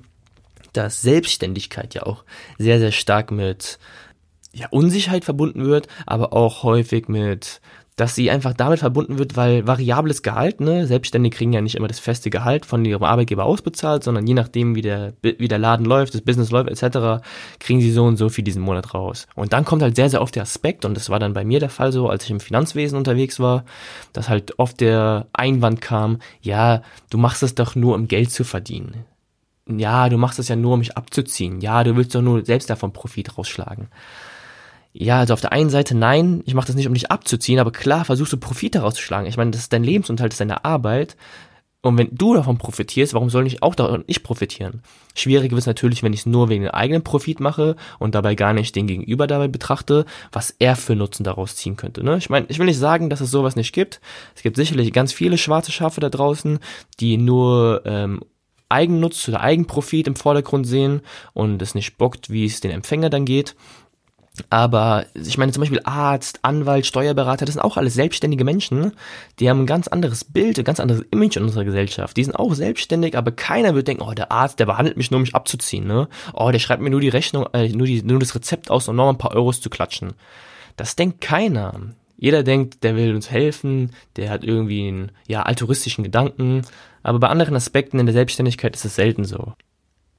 dass 0.74 1.02
Selbstständigkeit 1.02 1.96
ja 1.96 2.04
auch 2.04 2.24
sehr, 2.60 2.80
sehr 2.80 2.92
stark 2.92 3.32
mit 3.32 3.80
ja, 4.54 4.68
Unsicherheit 4.70 5.26
verbunden 5.26 5.66
wird, 5.66 5.88
aber 6.06 6.34
auch 6.34 6.64
häufig 6.64 7.08
mit 7.08 7.62
dass 7.98 8.14
sie 8.14 8.30
einfach 8.30 8.54
damit 8.54 8.80
verbunden 8.80 9.18
wird, 9.18 9.36
weil 9.36 9.66
variables 9.66 10.22
Gehalt, 10.22 10.62
ne, 10.62 10.86
Selbstständige 10.86 11.36
kriegen 11.36 11.52
ja 11.52 11.62
nicht 11.62 11.76
immer 11.76 11.88
das 11.88 11.98
feste 12.00 12.30
Gehalt 12.30 12.66
von 12.66 12.86
ihrem 12.86 13.04
Arbeitgeber 13.04 13.44
ausbezahlt, 13.44 14.04
sondern 14.04 14.28
je 14.28 14.36
nachdem, 14.36 14.76
wie 14.76 14.84
der, 14.84 15.14
wie 15.22 15.48
der 15.48 15.58
Laden 15.58 15.86
läuft, 15.86 16.14
das 16.14 16.22
Business 16.22 16.52
läuft, 16.52 16.70
etc., 16.70 17.26
kriegen 17.60 17.82
sie 17.82 17.92
so 17.92 18.06
und 18.06 18.18
so 18.18 18.30
viel 18.30 18.44
diesen 18.44 18.62
Monat 18.62 18.94
raus. 18.94 19.28
Und 19.34 19.52
dann 19.52 19.66
kommt 19.66 19.82
halt 19.82 19.96
sehr, 19.96 20.12
sehr 20.12 20.22
oft 20.22 20.36
der 20.36 20.44
Aspekt, 20.44 20.86
und 20.86 20.96
das 20.96 21.10
war 21.10 21.18
dann 21.18 21.34
bei 21.34 21.44
mir 21.44 21.60
der 21.60 21.72
Fall 21.72 21.92
so, 21.92 22.08
als 22.08 22.24
ich 22.24 22.30
im 22.30 22.40
Finanzwesen 22.40 22.98
unterwegs 22.98 23.40
war, 23.40 23.66
dass 24.14 24.30
halt 24.30 24.60
oft 24.60 24.80
der 24.80 25.26
Einwand 25.34 25.82
kam, 25.82 26.20
ja, 26.40 26.84
du 27.10 27.18
machst 27.18 27.42
es 27.42 27.56
doch 27.56 27.76
nur, 27.76 27.96
um 27.96 28.08
Geld 28.08 28.30
zu 28.30 28.44
verdienen. 28.44 29.06
Ja, 29.68 30.08
du 30.08 30.18
machst 30.18 30.38
es 30.38 30.48
ja 30.48 30.56
nur, 30.56 30.74
um 30.74 30.80
mich 30.80 30.96
abzuziehen. 30.96 31.62
Ja, 31.62 31.84
du 31.84 31.96
willst 31.96 32.16
doch 32.16 32.22
nur 32.22 32.46
selbst 32.46 32.70
davon 32.70 32.94
Profit 32.94 33.38
rausschlagen. 33.38 33.90
Ja, 35.00 35.20
also 35.20 35.34
auf 35.34 35.42
der 35.42 35.52
einen 35.52 35.70
Seite 35.70 35.96
nein, 35.96 36.42
ich 36.46 36.56
mache 36.56 36.68
das 36.68 36.76
nicht, 36.76 36.88
um 36.88 36.94
dich 36.94 37.12
abzuziehen, 37.12 37.60
aber 37.60 37.72
klar 37.72 38.04
versuchst 38.04 38.34
du 38.34 38.38
Profit 38.38 38.76
daraus 38.76 38.96
zu 38.96 39.02
schlagen. 39.02 39.28
Ich 39.28 39.38
meine, 39.38 39.52
das 39.52 39.62
ist 39.62 39.74
dein 39.74 39.84
Lebensunterhalt, 39.84 40.32
das 40.32 40.36
ist 40.36 40.42
deine 40.42 40.66
Arbeit. 40.66 41.16
Und 41.84 41.98
wenn 42.00 42.10
du 42.12 42.34
davon 42.34 42.58
profitierst, 42.58 43.14
warum 43.14 43.30
soll 43.30 43.46
ich 43.46 43.62
auch 43.62 43.76
davon 43.76 44.04
nicht 44.08 44.24
profitieren? 44.24 44.82
Schwierig 45.14 45.52
wird 45.52 45.60
es 45.60 45.68
natürlich, 45.68 46.02
wenn 46.02 46.14
ich 46.14 46.22
es 46.22 46.26
nur 46.26 46.50
wegen 46.50 46.64
dem 46.64 46.72
eigenen 46.72 47.04
Profit 47.04 47.40
mache 47.40 47.76
und 48.00 48.16
dabei 48.16 48.34
gar 48.34 48.54
nicht 48.54 48.76
den 48.76 48.88
Gegenüber 48.88 49.28
dabei 49.28 49.48
betrachte, 49.48 50.06
was 50.32 50.56
er 50.58 50.76
für 50.76 50.96
Nutzen 50.96 51.24
daraus 51.24 51.56
ziehen 51.56 51.78
könnte. 51.78 52.04
Ne? 52.04 52.18
Ich 52.18 52.32
meine, 52.32 52.48
ich 52.50 52.58
will 52.58 52.66
nicht 52.66 52.80
sagen, 52.80 53.12
dass 53.12 53.22
es 53.22 53.30
sowas 53.30 53.56
nicht 53.56 53.74
gibt. 53.74 54.02
Es 54.36 54.42
gibt 54.42 54.56
sicherlich 54.56 54.92
ganz 54.92 55.14
viele 55.14 55.38
schwarze 55.38 55.72
Schafe 55.72 56.02
da 56.02 56.10
draußen, 56.10 56.58
die 57.00 57.18
nur 57.18 57.84
ähm, 57.86 58.22
Eigennutz 58.70 59.30
oder 59.30 59.42
Eigenprofit 59.42 60.08
im 60.08 60.16
Vordergrund 60.16 60.66
sehen 60.66 61.02
und 61.34 61.62
es 61.62 61.76
nicht 61.76 61.98
bockt, 61.98 62.32
wie 62.32 62.46
es 62.46 62.60
den 62.60 62.72
Empfänger 62.72 63.12
dann 63.12 63.26
geht. 63.26 63.56
Aber 64.50 65.06
ich 65.14 65.38
meine 65.38 65.52
zum 65.52 65.62
Beispiel 65.62 65.82
Arzt, 65.84 66.40
Anwalt, 66.44 66.86
Steuerberater, 66.86 67.46
das 67.46 67.54
sind 67.54 67.62
auch 67.64 67.78
alles 67.78 67.94
selbstständige 67.94 68.44
Menschen. 68.44 68.94
Die 69.40 69.50
haben 69.50 69.62
ein 69.62 69.66
ganz 69.66 69.88
anderes 69.88 70.24
Bild, 70.24 70.58
ein 70.60 70.66
ganz 70.66 70.80
anderes 70.80 71.04
Image 71.12 71.38
in 71.38 71.44
unserer 71.44 71.66
Gesellschaft. 71.66 72.16
Die 72.18 72.24
sind 72.24 72.36
auch 72.36 72.54
selbstständig, 72.54 73.18
aber 73.18 73.32
keiner 73.32 73.76
wird 73.76 73.88
denken, 73.88 74.04
oh, 74.04 74.14
der 74.14 74.32
Arzt, 74.32 74.60
der 74.60 74.66
behandelt 74.66 74.98
mich 74.98 75.12
nur, 75.12 75.18
um 75.18 75.24
mich 75.24 75.36
abzuziehen. 75.36 75.88
Ne? 75.88 76.08
Oh, 76.34 76.52
der 76.52 76.60
schreibt 76.60 76.82
mir 76.82 76.90
nur 76.90 77.02
die 77.02 77.10
Rechnung, 77.10 77.48
äh, 77.54 77.70
nur, 77.70 77.88
die, 77.88 78.04
nur 78.04 78.20
das 78.20 78.36
Rezept 78.36 78.70
aus, 78.70 78.88
um 78.88 78.96
noch 78.96 79.10
ein 79.10 79.18
paar 79.18 79.36
Euros 79.36 79.62
zu 79.62 79.70
klatschen. 79.70 80.14
Das 80.76 80.96
denkt 80.96 81.22
keiner. 81.22 81.74
Jeder 82.18 82.44
denkt, 82.44 82.84
der 82.84 82.96
will 82.96 83.14
uns 83.14 83.30
helfen, 83.30 83.92
der 84.16 84.30
hat 84.32 84.44
irgendwie 84.44 84.88
einen 84.88 85.12
ja, 85.28 85.44
altruistischen 85.44 86.04
Gedanken. 86.04 86.64
Aber 87.04 87.20
bei 87.20 87.28
anderen 87.28 87.56
Aspekten 87.56 88.00
in 88.00 88.06
der 88.06 88.14
Selbstständigkeit 88.14 88.76
ist 88.76 88.86
es 88.86 88.96
selten 88.96 89.24
so. 89.24 89.54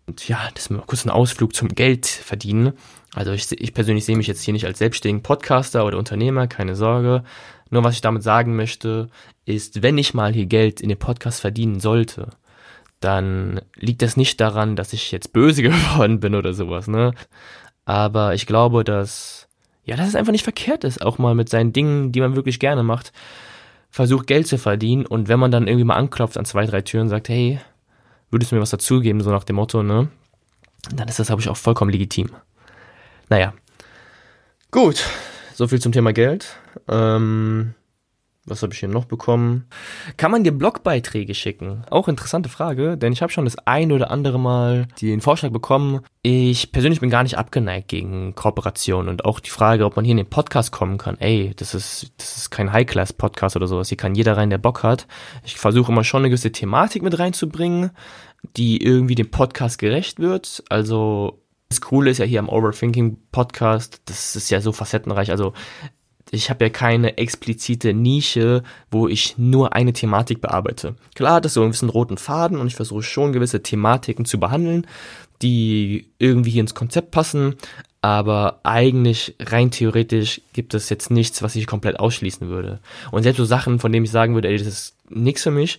Und 0.07 0.27
ja, 0.27 0.49
das 0.55 0.65
ist 0.65 0.71
mal 0.71 0.83
kurz 0.87 1.05
ein 1.05 1.11
Ausflug 1.11 1.55
zum 1.55 1.69
Geld 1.69 2.07
verdienen. 2.07 2.73
Also 3.19 3.33
ich, 3.33 3.51
ich 3.51 3.75
persönlich 3.75 4.05
sehe 4.05 4.17
mich 4.17 4.29
jetzt 4.29 4.45
hier 4.45 4.55
nicht 4.55 4.65
als 4.65 4.79
selbstständigen 4.79 5.25
Podcaster 5.25 5.85
oder 5.85 5.99
Unternehmer, 5.99 6.47
keine 6.47 6.77
Sorge. 6.77 7.25
Nur 7.69 7.83
was 7.83 7.97
ich 7.97 8.01
damit 8.01 8.23
sagen 8.23 8.55
möchte, 8.55 9.09
ist, 9.45 9.83
wenn 9.83 9.99
ich 9.99 10.15
mal 10.15 10.33
hier 10.33 10.47
Geld 10.47 10.81
in 10.81 10.89
den 10.89 11.01
Podcast 11.01 11.41
verdienen 11.41 11.81
sollte, 11.81 12.31
dann 13.01 13.61
liegt 13.75 14.03
das 14.03 14.17
nicht 14.17 14.41
daran, 14.41 14.77
dass 14.77 14.93
ich 14.93 15.11
jetzt 15.11 15.33
böse 15.33 15.63
geworden 15.65 16.21
bin 16.21 16.37
oder 16.37 16.53
sowas, 16.53 16.87
ne? 16.87 17.13
Aber 17.87 18.35
ich 18.35 18.47
glaube, 18.47 18.85
dass, 18.85 19.49
ja, 19.83 19.97
dass 19.97 20.07
es 20.07 20.15
einfach 20.15 20.31
nicht 20.31 20.45
verkehrt 20.45 20.85
ist, 20.85 21.03
auch 21.03 21.19
mal 21.19 21.35
mit 21.35 21.49
seinen 21.49 21.73
Dingen, 21.73 22.13
die 22.13 22.21
man 22.21 22.37
wirklich 22.37 22.61
gerne 22.61 22.85
macht, 22.85 23.13
versucht 23.91 24.29
Geld 24.29 24.47
zu 24.47 24.59
verdienen 24.59 25.07
und 25.07 25.27
wenn 25.27 25.41
man 25.41 25.51
dann 25.51 25.67
irgendwie 25.67 25.87
mal 25.87 25.97
anklopft 25.97 26.39
an 26.39 26.45
zwei, 26.45 26.67
drei 26.67 26.83
Türen 26.83 27.07
und 27.07 27.09
sagt, 27.09 27.29
hey, 27.29 27.59
würdest 28.31 28.53
du 28.53 28.55
mir 28.55 28.63
was 28.63 28.71
dazugeben, 28.71 29.23
so 29.23 29.33
nach 29.33 29.43
dem 29.43 29.57
Motto, 29.57 29.83
ne? 29.83 30.07
Dann 30.95 31.09
ist 31.09 31.19
das, 31.19 31.27
glaube 31.27 31.43
ich, 31.43 31.49
auch 31.49 31.57
vollkommen 31.57 31.91
legitim. 31.91 32.31
Naja. 33.29 33.53
Gut. 34.71 35.05
So 35.55 35.67
viel 35.67 35.81
zum 35.81 35.93
Thema 35.93 36.13
Geld. 36.13 36.57
Ähm, 36.89 37.75
was 38.49 38.63
habe 38.63 38.73
ich 38.73 38.81
hier 38.81 38.89
noch 38.89 39.05
bekommen? 39.05 39.67
Kann 40.17 40.31
man 40.31 40.45
dir 40.45 40.53
Blogbeiträge 40.53 41.35
schicken? 41.35 41.85
Auch 41.91 42.09
interessante 42.09 42.49
Frage, 42.49 42.97
denn 42.97 43.13
ich 43.13 43.23
habe 43.23 43.33
schon 43.33 43.45
das 43.45 43.59
ein 43.67 43.93
oder 43.93 44.11
andere 44.11 44.39
Mal 44.39 44.87
den 45.01 45.21
Vorschlag 45.21 45.51
bekommen. 45.51 46.01
Ich 46.23 46.73
persönlich 46.73 47.01
bin 47.01 47.11
gar 47.11 47.23
nicht 47.23 47.37
abgeneigt 47.37 47.89
gegen 47.89 48.35
Kooperation 48.35 49.09
und 49.09 49.25
auch 49.25 49.41
die 49.41 49.51
Frage, 49.51 49.85
ob 49.85 49.97
man 49.97 50.05
hier 50.05 50.13
in 50.13 50.19
den 50.19 50.31
Podcast 50.31 50.73
kommen 50.73 50.97
kann. 50.97 51.19
Ey, 51.19 51.53
das 51.57 51.75
ist, 51.75 52.13
das 52.17 52.37
ist 52.37 52.51
kein 52.51 52.73
High-Class-Podcast 52.73 53.57
oder 53.57 53.67
sowas. 53.67 53.89
Hier 53.89 53.99
kann 53.99 54.15
jeder 54.15 54.37
rein, 54.37 54.51
der 54.51 54.59
Bock 54.59 54.83
hat. 54.83 55.07
Ich 55.45 55.57
versuche 55.57 55.93
immer 55.93 56.05
schon 56.05 56.23
eine 56.23 56.31
gewisse 56.31 56.53
Thematik 56.53 57.03
mit 57.03 57.19
reinzubringen, 57.19 57.91
die 58.57 58.83
irgendwie 58.83 59.15
dem 59.15 59.31
Podcast 59.31 59.79
gerecht 59.79 60.21
wird. 60.21 60.65
Also 60.69 61.43
das 61.69 61.81
Coole 61.81 62.11
ist 62.11 62.19
ja 62.19 62.25
hier 62.25 62.41
am 62.41 62.49
Overthinking 62.49 63.19
Podcast, 63.31 64.01
das 64.07 64.37
ist 64.37 64.51
ja 64.51 64.61
so 64.61 64.73
facettenreich. 64.73 65.31
Also 65.31 65.53
ich 66.31 66.51
habe 66.51 66.65
ja 66.65 66.71
keine 66.71 67.19
explizite 67.19 67.95
Nische, 67.95 68.63
wo 68.91 69.09
ich 69.09 69.39
nur 69.39 69.75
eine 69.75 69.93
Thematik 69.93 70.41
bearbeite. 70.41 70.95
Klar 71.15 71.35
hat 71.35 71.47
es 71.47 71.55
so 71.55 71.61
einen 71.61 71.71
gewissen 71.71 71.91
roten 71.91 72.19
Faden 72.19 72.59
und 72.59 72.67
ich 72.67 72.75
versuche 72.75 73.03
schon 73.03 73.33
gewisse 73.33 73.63
Thematiken 73.63 74.25
zu 74.25 74.39
behandeln, 74.41 74.87
die 75.43 76.11
irgendwie 76.19 76.51
hier 76.51 76.63
ins 76.63 76.75
Konzept 76.75 77.11
passen, 77.11 77.57
aber 78.01 78.61
eigentlich 78.63 79.37
rein 79.41 79.71
theoretisch 79.71 80.41
gibt 80.53 80.75
es 80.75 80.89
jetzt 80.89 81.11
nichts, 81.11 81.43
was 81.43 81.57
ich 81.57 81.67
komplett 81.67 81.99
ausschließen 81.99 82.49
würde. 82.49 82.81
Und 83.11 83.23
selbst 83.23 83.39
so 83.39 83.45
Sachen, 83.45 83.79
von 83.79 83.93
denen 83.93 84.05
ich 84.05 84.11
sagen 84.11 84.35
würde, 84.35 84.49
ey, 84.49 84.59
das 84.59 84.67
ist 84.67 84.97
nix 85.09 85.43
für 85.43 85.51
mich, 85.51 85.79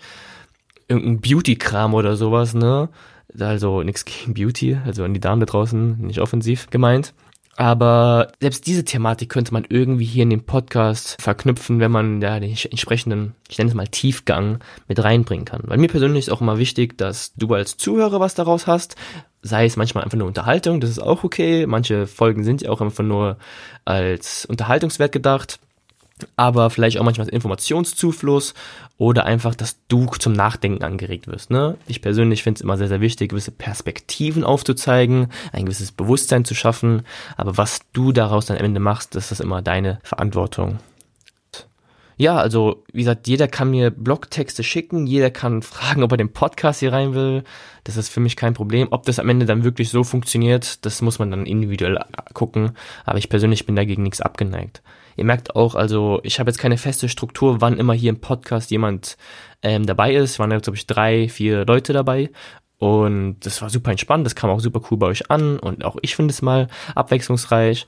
irgendein 0.88 1.22
Beauty-Kram 1.22 1.94
oder 1.94 2.16
sowas, 2.16 2.54
ne? 2.54 2.90
Also 3.38 3.84
nichts 3.84 4.06
gegen 4.06 4.34
Beauty, 4.34 4.78
also 4.86 5.04
an 5.04 5.14
die 5.14 5.20
Damen 5.20 5.40
da 5.40 5.46
draußen, 5.46 6.00
nicht 6.00 6.20
offensiv 6.20 6.70
gemeint. 6.70 7.14
Aber 7.60 8.32
selbst 8.40 8.68
diese 8.68 8.86
Thematik 8.86 9.28
könnte 9.28 9.54
man 9.54 9.66
irgendwie 9.68 10.06
hier 10.06 10.24
in 10.24 10.30
dem 10.30 10.46
Podcast 10.46 11.22
verknüpfen, 11.22 11.82
wenn 11.82 11.92
man 11.92 12.22
ja 12.22 12.40
den 12.40 12.52
entsprechenden, 12.52 13.36
ich 13.50 13.58
nenne 13.58 13.70
es 13.70 13.76
mal 13.76 13.88
Tiefgang 13.88 14.60
mit 14.88 15.04
reinbringen 15.04 15.44
kann. 15.44 15.64
Weil 15.66 15.78
mir 15.78 15.90
persönlich 15.90 16.28
ist 16.28 16.30
auch 16.34 16.40
immer 16.40 16.58
wichtig, 16.58 16.98
dass 16.98 17.34
du 17.36 17.54
als 17.54 17.76
Zuhörer 17.76 18.22
was 18.22 18.34
daraus 18.34 18.66
hast. 18.66 18.96
Sei 19.42 19.66
es 19.66 19.76
manchmal 19.76 20.06
einfach 20.06 20.18
nur 20.18 20.28
Unterhaltung, 20.28 20.80
das 20.80 20.90
ist 20.90 21.00
auch 21.00 21.26
okay. 21.26 21.66
Manche 21.68 22.08
Folgen 22.08 22.46
sind 22.46 22.62
ja 22.62 22.70
auch 22.70 22.80
einfach 22.80 23.04
nur 23.04 23.38
als 23.84 24.46
Unterhaltungswert 24.46 25.12
gedacht 25.12 25.60
aber 26.36 26.70
vielleicht 26.70 26.98
auch 26.98 27.04
manchmal 27.04 27.30
Informationszufluss 27.30 28.54
oder 28.98 29.26
einfach, 29.26 29.56
dass 29.56 29.78
du 29.88 30.08
zum 30.20 30.34
Nachdenken 30.34 30.84
angeregt 30.84 31.28
wirst. 31.28 31.52
Ne? 31.52 31.78
Ich 31.88 32.02
persönlich 32.02 32.44
finde 32.44 32.58
es 32.60 32.62
immer 32.62 32.78
sehr, 32.78 32.88
sehr 32.88 33.02
wichtig, 33.02 33.30
gewisse 33.30 33.52
Perspektiven 33.52 34.44
aufzuzeigen, 34.44 35.28
ein 35.54 35.66
gewisses 35.66 35.92
Bewusstsein 35.92 36.46
zu 36.46 36.56
schaffen, 36.56 37.04
aber 37.38 37.58
was 37.58 37.80
du 37.94 38.12
daraus 38.12 38.46
dann 38.46 38.58
am 38.58 38.66
Ende 38.66 38.80
machst, 38.80 39.16
das 39.16 39.32
ist 39.32 39.42
immer 39.42 39.62
deine 39.62 40.00
Verantwortung. 40.04 40.80
Ja, 42.20 42.36
also 42.36 42.84
wie 42.92 43.00
gesagt, 43.00 43.30
jeder 43.30 43.48
kann 43.48 43.72
mir 43.72 43.92
Blogtexte 43.92 44.62
schicken, 44.62 45.08
jeder 45.08 45.32
kann 45.32 45.62
fragen, 45.62 46.04
ob 46.04 46.12
er 46.12 46.18
den 46.18 46.34
Podcast 46.34 46.82
hier 46.82 46.92
rein 46.92 47.14
will. 47.14 47.46
Das 47.90 47.98
ist 47.98 48.10
für 48.10 48.20
mich 48.20 48.36
kein 48.36 48.54
Problem. 48.54 48.90
Ob 48.92 49.04
das 49.08 49.18
am 49.18 49.30
Ende 49.30 49.48
dann 49.48 49.64
wirklich 49.64 49.90
so 49.90 50.04
funktioniert, 50.04 50.86
das 50.86 51.02
muss 51.02 51.18
man 51.18 51.32
dann 51.32 51.48
individuell 51.48 51.98
gucken. 52.36 52.74
Aber 53.04 53.18
ich 53.18 53.30
persönlich 53.30 53.66
bin 53.66 53.76
dagegen 53.76 54.04
nichts 54.04 54.22
abgeneigt. 54.22 54.84
Ihr 55.18 55.26
merkt 55.26 55.56
auch, 55.56 55.74
also 55.74 56.20
ich 56.22 56.40
habe 56.40 56.52
jetzt 56.52 56.60
keine 56.60 56.78
feste 56.78 57.10
Struktur, 57.10 57.62
wann 57.62 57.80
immer 57.80 57.94
hier 57.94 58.12
im 58.12 58.22
Podcast 58.22 58.70
jemand 58.70 59.18
ähm, 59.64 59.88
dabei 59.88 60.14
ist. 60.14 60.34
Es 60.34 60.40
waren 60.40 60.52
jetzt, 60.52 60.66
glaube 60.66 60.78
ich, 60.78 60.86
drei, 60.86 61.30
vier 61.30 61.66
Leute 61.66 61.92
dabei. 61.92 62.30
Und 62.78 63.40
das 63.40 63.60
war 63.64 63.72
super 63.72 63.90
entspannt, 63.90 64.24
das 64.24 64.36
kam 64.36 64.52
auch 64.52 64.60
super 64.60 64.82
cool 64.92 64.98
bei 65.00 65.08
euch 65.08 65.32
an 65.32 65.58
und 65.58 65.84
auch 65.84 65.98
ich 66.04 66.16
finde 66.16 66.32
es 66.32 66.44
mal 66.44 66.68
abwechslungsreich. 66.94 67.88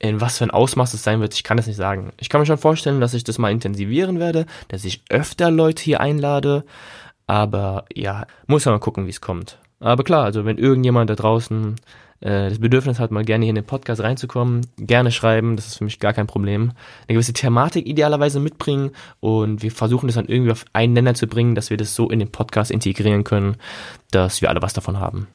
In 0.00 0.20
was 0.20 0.38
für 0.38 0.44
ein 0.44 0.50
Ausmaß 0.50 0.94
es 0.94 1.04
sein 1.04 1.20
wird, 1.20 1.34
ich 1.34 1.44
kann 1.44 1.56
das 1.56 1.68
nicht 1.68 1.76
sagen. 1.76 2.12
Ich 2.18 2.28
kann 2.28 2.40
mir 2.40 2.46
schon 2.46 2.58
vorstellen, 2.58 3.00
dass 3.00 3.14
ich 3.14 3.24
das 3.24 3.38
mal 3.38 3.52
intensivieren 3.52 4.18
werde, 4.18 4.46
dass 4.66 4.84
ich 4.84 5.02
öfter 5.10 5.50
Leute 5.52 5.82
hier 5.84 6.00
einlade. 6.00 6.64
Aber 7.28 7.84
ja, 7.94 8.26
muss 8.46 8.64
ja 8.64 8.72
mal 8.72 8.78
gucken, 8.80 9.06
wie 9.06 9.10
es 9.10 9.20
kommt. 9.20 9.58
Aber 9.80 10.02
klar, 10.02 10.24
also 10.24 10.44
wenn 10.44 10.58
irgendjemand 10.58 11.10
da 11.10 11.14
draußen 11.14 11.76
äh, 12.20 12.48
das 12.48 12.58
Bedürfnis 12.58 12.98
hat, 12.98 13.10
mal 13.10 13.24
gerne 13.24 13.44
hier 13.44 13.50
in 13.50 13.54
den 13.54 13.66
Podcast 13.66 14.00
reinzukommen, 14.02 14.62
gerne 14.78 15.12
schreiben, 15.12 15.54
das 15.54 15.66
ist 15.66 15.76
für 15.76 15.84
mich 15.84 16.00
gar 16.00 16.14
kein 16.14 16.26
Problem. 16.26 16.72
Eine 17.06 17.14
gewisse 17.14 17.34
Thematik 17.34 17.86
idealerweise 17.86 18.40
mitbringen 18.40 18.90
und 19.20 19.62
wir 19.62 19.70
versuchen 19.70 20.08
das 20.08 20.16
dann 20.16 20.26
irgendwie 20.26 20.50
auf 20.52 20.64
einen 20.72 20.94
Nenner 20.94 21.14
zu 21.14 21.26
bringen, 21.26 21.54
dass 21.54 21.68
wir 21.70 21.76
das 21.76 21.94
so 21.94 22.08
in 22.08 22.18
den 22.18 22.32
Podcast 22.32 22.70
integrieren 22.70 23.24
können, 23.24 23.56
dass 24.10 24.40
wir 24.40 24.48
alle 24.48 24.62
was 24.62 24.72
davon 24.72 24.98
haben. 24.98 25.28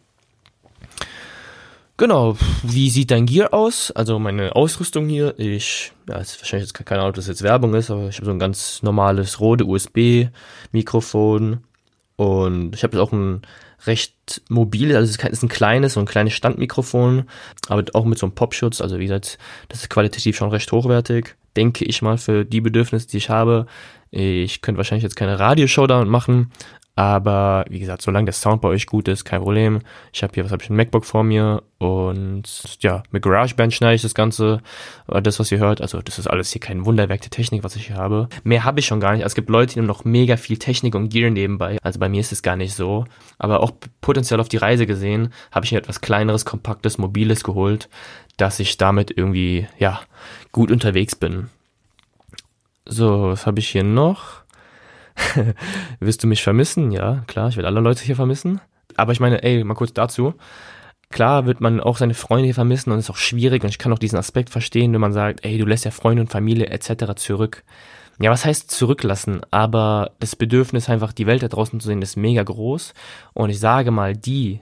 Genau, 1.97 2.35
wie 2.63 2.89
sieht 2.89 3.11
dein 3.11 3.27
Gear 3.27 3.53
aus? 3.53 3.91
Also 3.91 4.17
meine 4.17 4.55
Ausrüstung 4.55 5.07
hier, 5.07 5.37
ich, 5.37 5.91
ja, 6.09 6.17
ist 6.17 6.41
wahrscheinlich 6.41 6.69
jetzt 6.69 6.85
keine 6.85 7.01
Ahnung, 7.01 7.11
ob 7.11 7.15
das 7.15 7.27
jetzt 7.27 7.43
Werbung 7.43 7.75
ist, 7.75 7.91
aber 7.91 8.07
ich 8.09 8.15
habe 8.15 8.25
so 8.25 8.31
ein 8.31 8.39
ganz 8.39 8.81
normales 8.81 9.39
Rode 9.39 9.65
USB-Mikrofon 9.65 11.59
und 12.15 12.75
ich 12.75 12.83
habe 12.83 12.97
jetzt 12.97 13.07
auch 13.07 13.11
ein 13.11 13.41
recht 13.85 14.41
mobil, 14.49 14.95
also 14.95 15.09
es 15.09 15.23
ist 15.23 15.43
ein 15.43 15.49
kleines, 15.49 15.93
so 15.93 15.99
ein 15.99 16.05
kleines 16.05 16.33
Standmikrofon, 16.33 17.25
aber 17.67 17.83
auch 17.93 18.05
mit 18.05 18.17
so 18.17 18.25
einem 18.25 18.35
Popschutz, 18.35 18.81
also 18.81 18.99
wie 18.99 19.03
gesagt, 19.05 19.37
das 19.69 19.81
ist 19.81 19.89
qualitativ 19.89 20.37
schon 20.37 20.49
recht 20.49 20.71
hochwertig, 20.71 21.35
denke 21.55 21.85
ich 21.85 22.01
mal, 22.01 22.17
für 22.17 22.45
die 22.45 22.61
Bedürfnisse, 22.61 23.07
die 23.07 23.17
ich 23.17 23.29
habe. 23.29 23.65
Ich 24.11 24.61
könnte 24.61 24.77
wahrscheinlich 24.77 25.03
jetzt 25.03 25.15
keine 25.15 25.39
Radioshow 25.39 25.87
damit 25.87 26.07
machen, 26.07 26.51
Aber 26.95 27.65
wie 27.69 27.79
gesagt, 27.79 28.03
solange 28.03 28.25
der 28.25 28.33
Sound 28.33 28.61
bei 28.61 28.67
euch 28.67 28.85
gut 28.85 29.07
ist, 29.07 29.25
kein 29.25 29.41
Problem. 29.41 29.79
Ich 30.11 30.21
habe 30.21 30.33
hier, 30.35 30.45
was 30.45 30.51
habe 30.51 30.61
ich, 30.61 30.69
ein 30.69 30.75
MacBook 30.75 31.05
vor 31.05 31.23
mir 31.23 31.63
und 31.79 32.43
ja, 32.81 33.01
mit 33.09 33.23
GarageBand 33.23 33.73
schneide 33.73 33.95
ich 33.95 34.03
das 34.03 34.13
Ganze, 34.13 34.61
äh, 35.07 35.19
das, 35.19 35.39
was 35.39 35.51
ihr 35.51 35.57
hört. 35.57 35.81
Also 35.81 36.01
das 36.03 36.19
ist 36.19 36.27
alles 36.27 36.51
hier 36.51 36.61
kein 36.61 36.85
Wunderwerk 36.85 37.21
der 37.21 37.31
Technik, 37.31 37.63
was 37.63 37.75
ich 37.75 37.87
hier 37.87 37.97
habe. 37.97 38.29
Mehr 38.43 38.63
habe 38.63 38.79
ich 38.79 38.85
schon 38.85 38.99
gar 38.99 39.13
nicht. 39.13 39.23
Also, 39.23 39.31
es 39.31 39.35
gibt 39.35 39.49
Leute, 39.49 39.73
die 39.73 39.79
haben 39.79 39.87
noch 39.87 40.05
mega 40.05 40.37
viel 40.37 40.57
Technik 40.57 40.93
und 40.93 41.09
Gear 41.09 41.31
nebenbei. 41.31 41.79
Also 41.81 41.99
bei 41.99 42.09
mir 42.09 42.21
ist 42.21 42.31
es 42.31 42.43
gar 42.43 42.55
nicht 42.55 42.75
so. 42.75 43.05
Aber 43.39 43.61
auch 43.61 43.71
potenziell 44.01 44.39
auf 44.39 44.49
die 44.49 44.57
Reise 44.57 44.85
gesehen, 44.85 45.33
habe 45.51 45.65
ich 45.65 45.71
mir 45.71 45.79
etwas 45.79 45.99
kleineres, 45.99 46.45
kompaktes, 46.45 46.99
mobiles 46.99 47.43
geholt, 47.43 47.89
dass 48.37 48.59
ich 48.59 48.77
damit 48.77 49.09
irgendwie, 49.09 49.67
ja, 49.79 49.99
gut 50.51 50.69
unterwegs 50.69 51.15
bin. 51.15 51.49
So, 52.85 53.29
was 53.29 53.47
habe 53.47 53.59
ich 53.59 53.69
hier 53.69 53.83
noch? 53.83 54.42
Wirst 55.99 56.23
du 56.23 56.27
mich 56.27 56.43
vermissen? 56.43 56.91
Ja, 56.91 57.23
klar, 57.27 57.49
ich 57.49 57.55
werde 57.55 57.67
alle 57.67 57.79
Leute 57.79 58.03
hier 58.03 58.15
vermissen. 58.15 58.61
Aber 58.95 59.11
ich 59.11 59.19
meine, 59.19 59.43
ey, 59.43 59.63
mal 59.63 59.73
kurz 59.73 59.93
dazu. 59.93 60.33
Klar 61.09 61.45
wird 61.45 61.61
man 61.61 61.79
auch 61.79 61.97
seine 61.97 62.15
Freunde 62.15 62.45
hier 62.45 62.55
vermissen 62.55 62.91
und 62.91 62.97
es 62.97 63.05
ist 63.05 63.11
auch 63.11 63.17
schwierig 63.17 63.63
und 63.63 63.69
ich 63.69 63.77
kann 63.77 63.93
auch 63.93 63.99
diesen 63.99 64.17
Aspekt 64.17 64.49
verstehen, 64.49 64.93
wenn 64.93 65.01
man 65.01 65.13
sagt, 65.13 65.45
ey, 65.45 65.59
du 65.59 65.65
lässt 65.65 65.85
ja 65.85 65.91
Freunde 65.91 66.23
und 66.23 66.31
Familie 66.31 66.67
etc. 66.67 67.13
zurück. 67.15 67.63
Ja, 68.19 68.31
was 68.31 68.45
heißt 68.45 68.71
zurücklassen? 68.71 69.41
Aber 69.51 70.11
das 70.19 70.35
Bedürfnis 70.35 70.89
einfach 70.89 71.13
die 71.13 71.27
Welt 71.27 71.43
da 71.43 71.49
draußen 71.49 71.79
zu 71.79 71.87
sehen 71.87 72.01
ist 72.01 72.15
mega 72.15 72.41
groß 72.41 72.95
und 73.33 73.51
ich 73.51 73.59
sage 73.59 73.91
mal, 73.91 74.15
die, 74.15 74.61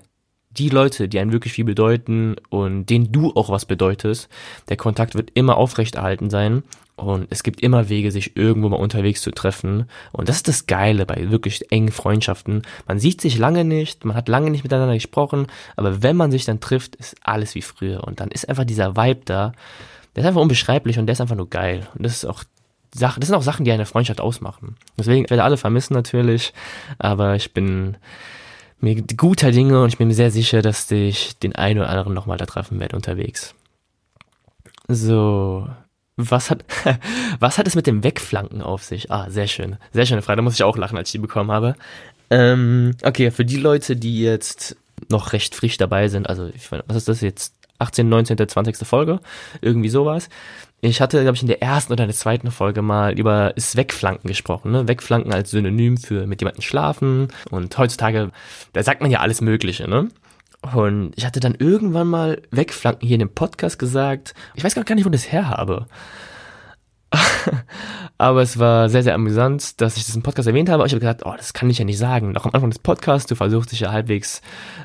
die 0.50 0.68
Leute, 0.68 1.08
die 1.08 1.20
einen 1.20 1.32
wirklich 1.32 1.54
viel 1.54 1.66
bedeuten 1.66 2.36
und 2.50 2.86
denen 2.88 3.14
du 3.14 3.32
auch 3.34 3.50
was 3.50 3.66
bedeutest, 3.66 4.28
der 4.68 4.78
Kontakt 4.78 5.16
wird 5.16 5.32
immer 5.34 5.56
aufrechterhalten 5.56 6.30
sein 6.30 6.64
und 7.02 7.28
es 7.30 7.44
gibt 7.44 7.62
immer 7.62 7.90
Wege, 7.90 8.12
sich 8.12 8.36
irgendwo 8.38 8.70
mal 8.70 8.78
unterwegs 8.78 9.22
zu 9.22 9.32
treffen. 9.32 9.86
Und 10.12 10.30
das 10.30 10.38
ist 10.38 10.48
das 10.48 10.68
Geile 10.68 11.06
bei 11.06 11.32
wirklich 11.32 11.72
engen 11.72 11.92
Freundschaften. 11.92 12.62
Man 12.88 13.00
sieht 13.00 13.22
sich 13.22 13.38
lange 13.38 13.66
nicht, 13.66 14.06
man 14.06 14.16
hat 14.16 14.28
lange 14.28 14.52
nicht 14.52 14.64
miteinander 14.64 14.94
gesprochen, 14.94 15.48
aber 15.76 16.04
wenn 16.04 16.16
man 16.16 16.32
sich 16.32 16.46
dann 16.46 16.60
trifft, 16.60 16.96
ist 16.96 17.16
alles 17.24 17.56
wie 17.56 17.62
früher. 17.62 18.04
Und 18.04 18.20
dann 18.20 18.30
ist 18.30 18.48
einfach 18.48 18.66
dieser 18.66 18.96
Vibe 18.96 19.22
da, 19.26 19.54
der 20.16 20.24
ist 20.24 20.28
einfach 20.28 20.42
unbeschreiblich 20.42 21.00
und 21.00 21.06
der 21.06 21.14
ist 21.14 21.22
einfach 21.22 21.36
nur 21.36 21.50
geil. 21.50 21.88
Und 21.96 22.04
das 22.06 22.14
ist 22.14 22.26
auch 22.26 22.44
Sache, 22.94 23.20
das 23.20 23.28
sind 23.28 23.38
auch 23.38 23.44
Sachen, 23.44 23.64
die 23.64 23.72
eine 23.72 23.86
Freundschaft 23.86 24.20
ausmachen. 24.20 24.76
Deswegen, 24.98 25.30
werde 25.30 25.44
alle 25.44 25.58
vermissen 25.58 25.94
natürlich, 25.94 26.54
aber 27.00 27.36
ich 27.36 27.54
bin 27.54 27.98
mir 28.82 29.02
guter 29.02 29.52
Dinge 29.52 29.82
und 29.82 29.90
ich 29.90 29.98
bin 29.98 30.08
mir 30.08 30.14
sehr 30.14 30.32
sicher, 30.32 30.62
dass 30.62 30.90
ich 30.92 31.38
den 31.38 31.56
einen 31.56 31.80
oder 31.80 31.90
anderen 31.90 32.14
nochmal 32.14 32.38
da 32.38 32.46
treffen 32.46 32.80
werde 32.80 32.96
unterwegs. 32.96 33.56
So, 34.88 35.70
was 36.18 36.50
hat, 36.50 36.66
was 37.40 37.58
hat 37.58 37.68
es 37.68 37.76
mit 37.76 37.88
dem 37.88 38.04
Wegflanken 38.04 38.62
auf 38.62 38.84
sich? 38.84 39.12
Ah, 39.12 39.30
sehr 39.30 39.48
schön. 39.48 39.78
Sehr 39.94 40.06
schöne 40.06 40.22
Frage. 40.22 40.38
Da 40.38 40.44
muss 40.44 40.56
ich 40.56 40.64
auch 40.64 40.78
lachen, 40.78 40.98
als 40.98 41.10
ich 41.10 41.14
die 41.14 41.18
bekommen 41.20 41.52
habe. 41.52 41.76
Ähm, 42.30 42.96
okay, 43.04 43.32
für 43.32 43.46
die 43.46 43.58
Leute, 43.58 43.96
die 43.96 44.22
jetzt 44.22 44.78
noch 45.10 45.34
recht 45.34 45.56
frisch 45.56 45.78
dabei 45.78 46.08
sind, 46.08 46.30
also 46.30 46.50
ich 46.56 46.70
meine, 46.72 46.84
was 46.88 46.98
ist 46.98 47.08
das 47.08 47.22
jetzt? 47.22 47.56
18, 47.80 48.08
19, 48.08 48.38
20. 48.48 48.78
Folge? 48.88 49.20
Irgendwie 49.60 49.90
sowas. 49.90 50.30
Ich 50.82 51.02
hatte, 51.02 51.22
glaube 51.22 51.36
ich, 51.36 51.42
in 51.42 51.48
der 51.48 51.62
ersten 51.62 51.94
oder 51.94 52.06
der 52.06 52.16
zweiten 52.16 52.52
Folge 52.52 52.82
mal 52.82 53.18
über 53.18 53.54
das 53.56 53.76
Wegflanken 53.76 54.28
gesprochen. 54.28 54.72
Ne? 54.72 54.88
Wegflanken 54.88 55.34
als 55.34 55.52
Synonym 55.52 55.98
für 55.98 56.28
mit 56.28 56.42
jemandem 56.42 56.62
schlafen. 56.62 57.28
Und 57.50 57.76
heutzutage, 57.78 58.32
da 58.74 58.84
sagt 58.84 59.02
man 59.02 59.12
ja 59.12 59.20
alles 59.20 59.42
Mögliche, 59.42 59.88
ne? 59.88 60.10
Und 60.62 61.14
ich 61.16 61.26
hatte 61.26 61.40
dann 61.40 61.56
irgendwann 61.56 62.08
mal 62.08 62.42
Wegflanken 62.52 63.08
hier 63.08 63.16
in 63.16 63.22
dem 63.22 63.34
Podcast 63.34 63.80
gesagt. 63.80 64.34
Ich 64.54 64.64
weiß 64.64 64.76
gar 64.76 64.96
nicht, 64.96 65.06
wo 65.06 65.10
das 65.10 65.32
her 65.32 65.50
habe. 65.50 65.88
aber 68.18 68.42
es 68.42 68.58
war 68.58 68.90
sehr, 68.90 69.04
sehr 69.04 69.16
amüsant, 69.16 69.82
dass 69.82 69.98
ich 69.98 70.06
das 70.06 70.16
im 70.16 70.22
Podcast 70.22 70.48
erwähnt 70.48 70.70
habe. 70.70 70.86
Ich 70.86 70.94
habe 70.94 71.00
gesagt, 71.00 71.26
oh, 71.26 71.34
das 71.36 71.54
kann 71.54 71.70
ich 71.70 71.80
ja 71.80 71.86
nicht 71.86 71.98
sagen. 71.98 72.32
Noch 72.32 72.46
am 72.46 72.52
Anfang 72.54 72.70
des 72.70 72.80
Podcasts, 72.80 73.28
du 73.28 73.36
versuchst 73.36 73.72
dich 73.72 73.82
ja 73.82 73.92
halbwegs 73.92 74.42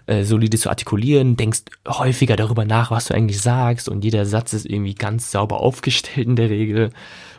äh, 0.06 0.24
solide 0.24 0.58
zu 0.58 0.68
artikulieren, 0.68 1.36
denkst 1.36 1.62
häufiger 1.86 2.36
darüber 2.36 2.64
nach, 2.64 2.90
was 2.90 3.06
du 3.06 3.14
eigentlich 3.14 3.40
sagst 3.40 3.88
und 3.88 4.02
jeder 4.04 4.26
Satz 4.26 4.52
ist 4.54 4.66
irgendwie 4.66 4.94
ganz 4.94 5.30
sauber 5.30 5.60
aufgestellt 5.60 6.26
in 6.26 6.36
der 6.36 6.50
Regel. 6.50 6.90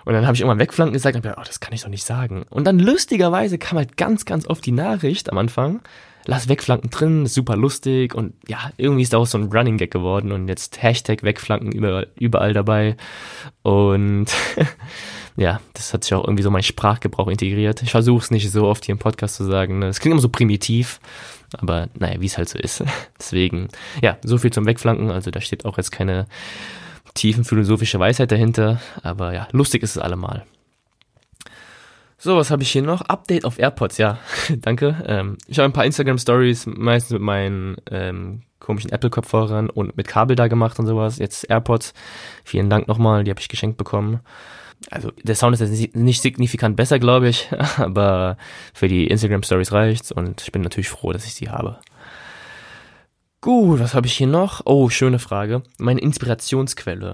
Und 0.05 0.13
dann 0.13 0.25
habe 0.25 0.35
ich 0.35 0.41
irgendwann 0.41 0.59
Wegflanken 0.59 0.93
gesagt 0.93 1.15
und 1.17 1.23
gedacht, 1.23 1.39
oh, 1.39 1.45
das 1.45 1.59
kann 1.59 1.73
ich 1.73 1.81
doch 1.81 1.89
nicht 1.89 2.05
sagen. 2.05 2.45
Und 2.49 2.65
dann 2.65 2.79
lustigerweise 2.79 3.57
kam 3.57 3.77
halt 3.77 3.97
ganz, 3.97 4.23
ganz 4.23 4.47
oft 4.47 4.65
die 4.65 4.71
Nachricht 4.71 5.29
am 5.29 5.37
Anfang, 5.37 5.81
lass 6.27 6.49
Wegflanken 6.49 6.89
drin, 6.89 7.25
ist 7.25 7.33
super 7.33 7.55
lustig 7.55 8.13
und 8.13 8.33
ja, 8.47 8.71
irgendwie 8.77 9.03
ist 9.03 9.13
daraus 9.13 9.31
so 9.31 9.37
ein 9.37 9.51
Running 9.51 9.77
Gag 9.77 9.91
geworden 9.91 10.31
und 10.31 10.47
jetzt 10.47 10.83
Hashtag 10.83 11.23
Wegflanken 11.23 11.71
überall, 11.71 12.07
überall 12.15 12.53
dabei 12.53 12.97
und 13.63 14.27
ja, 15.37 15.61
das 15.73 15.93
hat 15.93 16.03
sich 16.03 16.13
auch 16.13 16.25
irgendwie 16.25 16.43
so 16.43 16.51
mein 16.51 16.63
Sprachgebrauch 16.63 17.29
integriert. 17.29 17.81
Ich 17.81 17.91
versuche 17.91 18.23
es 18.23 18.31
nicht 18.31 18.51
so 18.51 18.67
oft 18.67 18.85
hier 18.85 18.93
im 18.93 18.99
Podcast 18.99 19.35
zu 19.35 19.45
sagen, 19.45 19.81
es 19.83 19.99
klingt 19.99 20.11
immer 20.11 20.21
so 20.21 20.29
primitiv, 20.29 20.99
aber 21.57 21.87
naja, 21.97 22.19
wie 22.19 22.25
es 22.25 22.37
halt 22.37 22.49
so 22.49 22.59
ist. 22.59 22.83
Deswegen, 23.19 23.69
ja, 24.01 24.17
so 24.23 24.37
viel 24.37 24.51
zum 24.51 24.65
Wegflanken, 24.65 25.09
also 25.09 25.31
da 25.31 25.39
steht 25.39 25.65
auch 25.65 25.77
jetzt 25.77 25.91
keine 25.91 26.27
tiefen 27.13 27.45
philosophische 27.45 27.99
Weisheit 27.99 28.31
dahinter, 28.31 28.81
aber 29.01 29.33
ja, 29.33 29.47
lustig 29.51 29.81
ist 29.81 29.95
es 29.95 30.01
allemal. 30.01 30.45
So, 32.19 32.35
was 32.35 32.49
habe 32.49 32.63
ich 32.63 32.71
hier 32.71 32.81
noch? 32.81 33.01
Update 33.01 33.45
auf 33.45 33.59
AirPods, 33.59 33.99
ja, 33.99 34.17
danke. 34.57 35.03
Ähm, 35.05 35.37
ich 35.47 35.59
habe 35.59 35.69
ein 35.69 35.73
paar 35.73 35.85
Instagram-Stories, 35.85 36.65
meistens 36.65 37.11
mit 37.11 37.21
meinen 37.21 37.77
ähm, 37.91 38.41
komischen 38.59 38.91
Apple-Kopfhörern 38.91 39.69
und 39.69 39.95
mit 39.97 40.07
Kabel 40.07 40.35
da 40.35 40.47
gemacht 40.47 40.79
und 40.79 40.87
sowas. 40.87 41.19
Jetzt 41.19 41.47
AirPods, 41.47 41.93
vielen 42.43 42.71
Dank 42.71 42.87
nochmal, 42.87 43.23
die 43.23 43.29
habe 43.29 43.39
ich 43.39 43.49
geschenkt 43.49 43.77
bekommen. 43.77 44.21
Also 44.89 45.11
der 45.23 45.35
Sound 45.35 45.59
ist 45.59 45.59
jetzt 45.59 45.95
nicht 45.95 46.21
signifikant 46.23 46.75
besser, 46.75 46.97
glaube 46.97 47.29
ich, 47.29 47.49
aber 47.77 48.37
für 48.73 48.87
die 48.87 49.05
Instagram-Stories 49.07 49.71
reicht's 49.71 50.11
und 50.11 50.41
ich 50.41 50.51
bin 50.51 50.63
natürlich 50.63 50.89
froh, 50.89 51.13
dass 51.13 51.25
ich 51.25 51.35
sie 51.35 51.49
habe. 51.49 51.77
Gut, 53.41 53.79
was 53.79 53.93
habe 53.93 54.07
ich 54.07 54.13
hier 54.13 54.27
noch? 54.27 54.61
Oh, 54.65 54.89
schöne 54.89 55.19
Frage. 55.19 55.61
Meine 55.77 56.01
Inspirationsquelle. 56.01 57.13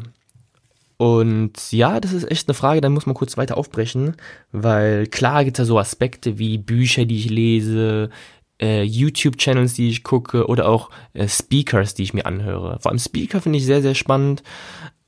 Und 0.98 1.72
ja, 1.72 2.00
das 2.00 2.14
ist 2.14 2.30
echt 2.30 2.48
eine 2.48 2.54
Frage, 2.54 2.82
da 2.82 2.90
muss 2.90 3.06
man 3.06 3.16
kurz 3.16 3.38
weiter 3.38 3.58
aufbrechen, 3.58 4.16
weil 4.52 5.08
klar 5.08 5.44
gibt 5.44 5.58
es 5.58 5.64
ja 5.64 5.66
so 5.66 5.80
Aspekte 5.80 6.38
wie 6.38 6.58
Bücher, 6.58 7.06
die 7.06 7.18
ich 7.18 7.30
lese, 7.30 8.10
äh, 8.62 8.84
YouTube-Channels, 8.84 9.74
die 9.74 9.90
ich 9.90 10.04
gucke 10.04 10.48
oder 10.48 10.68
auch 10.70 10.90
äh, 11.14 11.28
Speakers, 11.28 11.96
die 11.96 12.04
ich 12.04 12.14
mir 12.14 12.26
anhöre. 12.26 12.80
Vor 12.80 12.92
allem 12.92 13.00
Speaker 13.00 13.42
finde 13.42 13.58
ich 13.58 13.66
sehr, 13.66 13.82
sehr 13.82 13.96
spannend. 13.96 14.44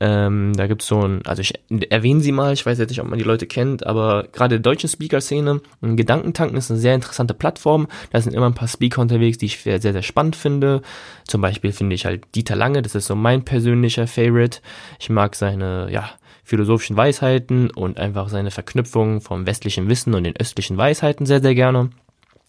Ähm, 0.08 0.54
da 0.56 0.68
gibt's 0.68 0.86
so 0.86 1.02
ein, 1.02 1.26
also 1.26 1.42
ich 1.42 1.56
erwähne 1.90 2.22
sie 2.22 2.32
mal, 2.32 2.54
ich 2.54 2.64
weiß 2.64 2.78
jetzt 2.78 2.90
nicht, 2.90 3.02
ob 3.02 3.08
man 3.08 3.18
die 3.18 3.26
Leute 3.26 3.48
kennt, 3.48 3.88
aber 3.88 4.28
gerade 4.32 4.60
der 4.60 4.72
deutschen 4.72 4.88
Speaker-Szene, 4.88 5.62
Gedankentanken 5.82 6.56
ist 6.58 6.70
eine 6.70 6.80
sehr 6.80 6.94
interessante 6.94 7.34
Plattform. 7.34 7.88
Da 8.12 8.22
sind 8.22 8.36
immer 8.36 8.46
ein 8.46 8.54
paar 8.54 8.68
Speaker 8.68 9.02
unterwegs, 9.02 9.40
die 9.40 9.48
ich 9.48 9.64
sehr, 9.64 9.82
sehr 9.82 10.04
spannend 10.04 10.36
finde. 10.36 10.84
Zum 11.26 11.42
Beispiel 11.42 11.72
finde 11.72 11.96
ich 11.96 12.06
halt 12.06 12.24
Dieter 12.36 12.56
Lange, 12.56 12.84
das 12.84 12.94
ist 12.94 13.08
so 13.08 13.16
mein 13.16 13.46
persönlicher 13.46 14.06
Favorite. 14.06 14.60
Ich 15.00 15.10
mag 15.10 15.36
seine, 15.36 15.90
ja, 15.92 16.12
philosophischen 16.44 16.96
Weisheiten 16.96 17.72
und 17.72 18.00
einfach 18.00 18.30
seine 18.30 18.52
Verknüpfung 18.52 19.22
vom 19.22 19.48
westlichen 19.48 19.90
Wissen 19.90 20.14
und 20.14 20.26
den 20.26 20.38
östlichen 20.38 20.78
Weisheiten 20.78 21.26
sehr, 21.26 21.42
sehr 21.42 21.56
gerne. 21.56 21.90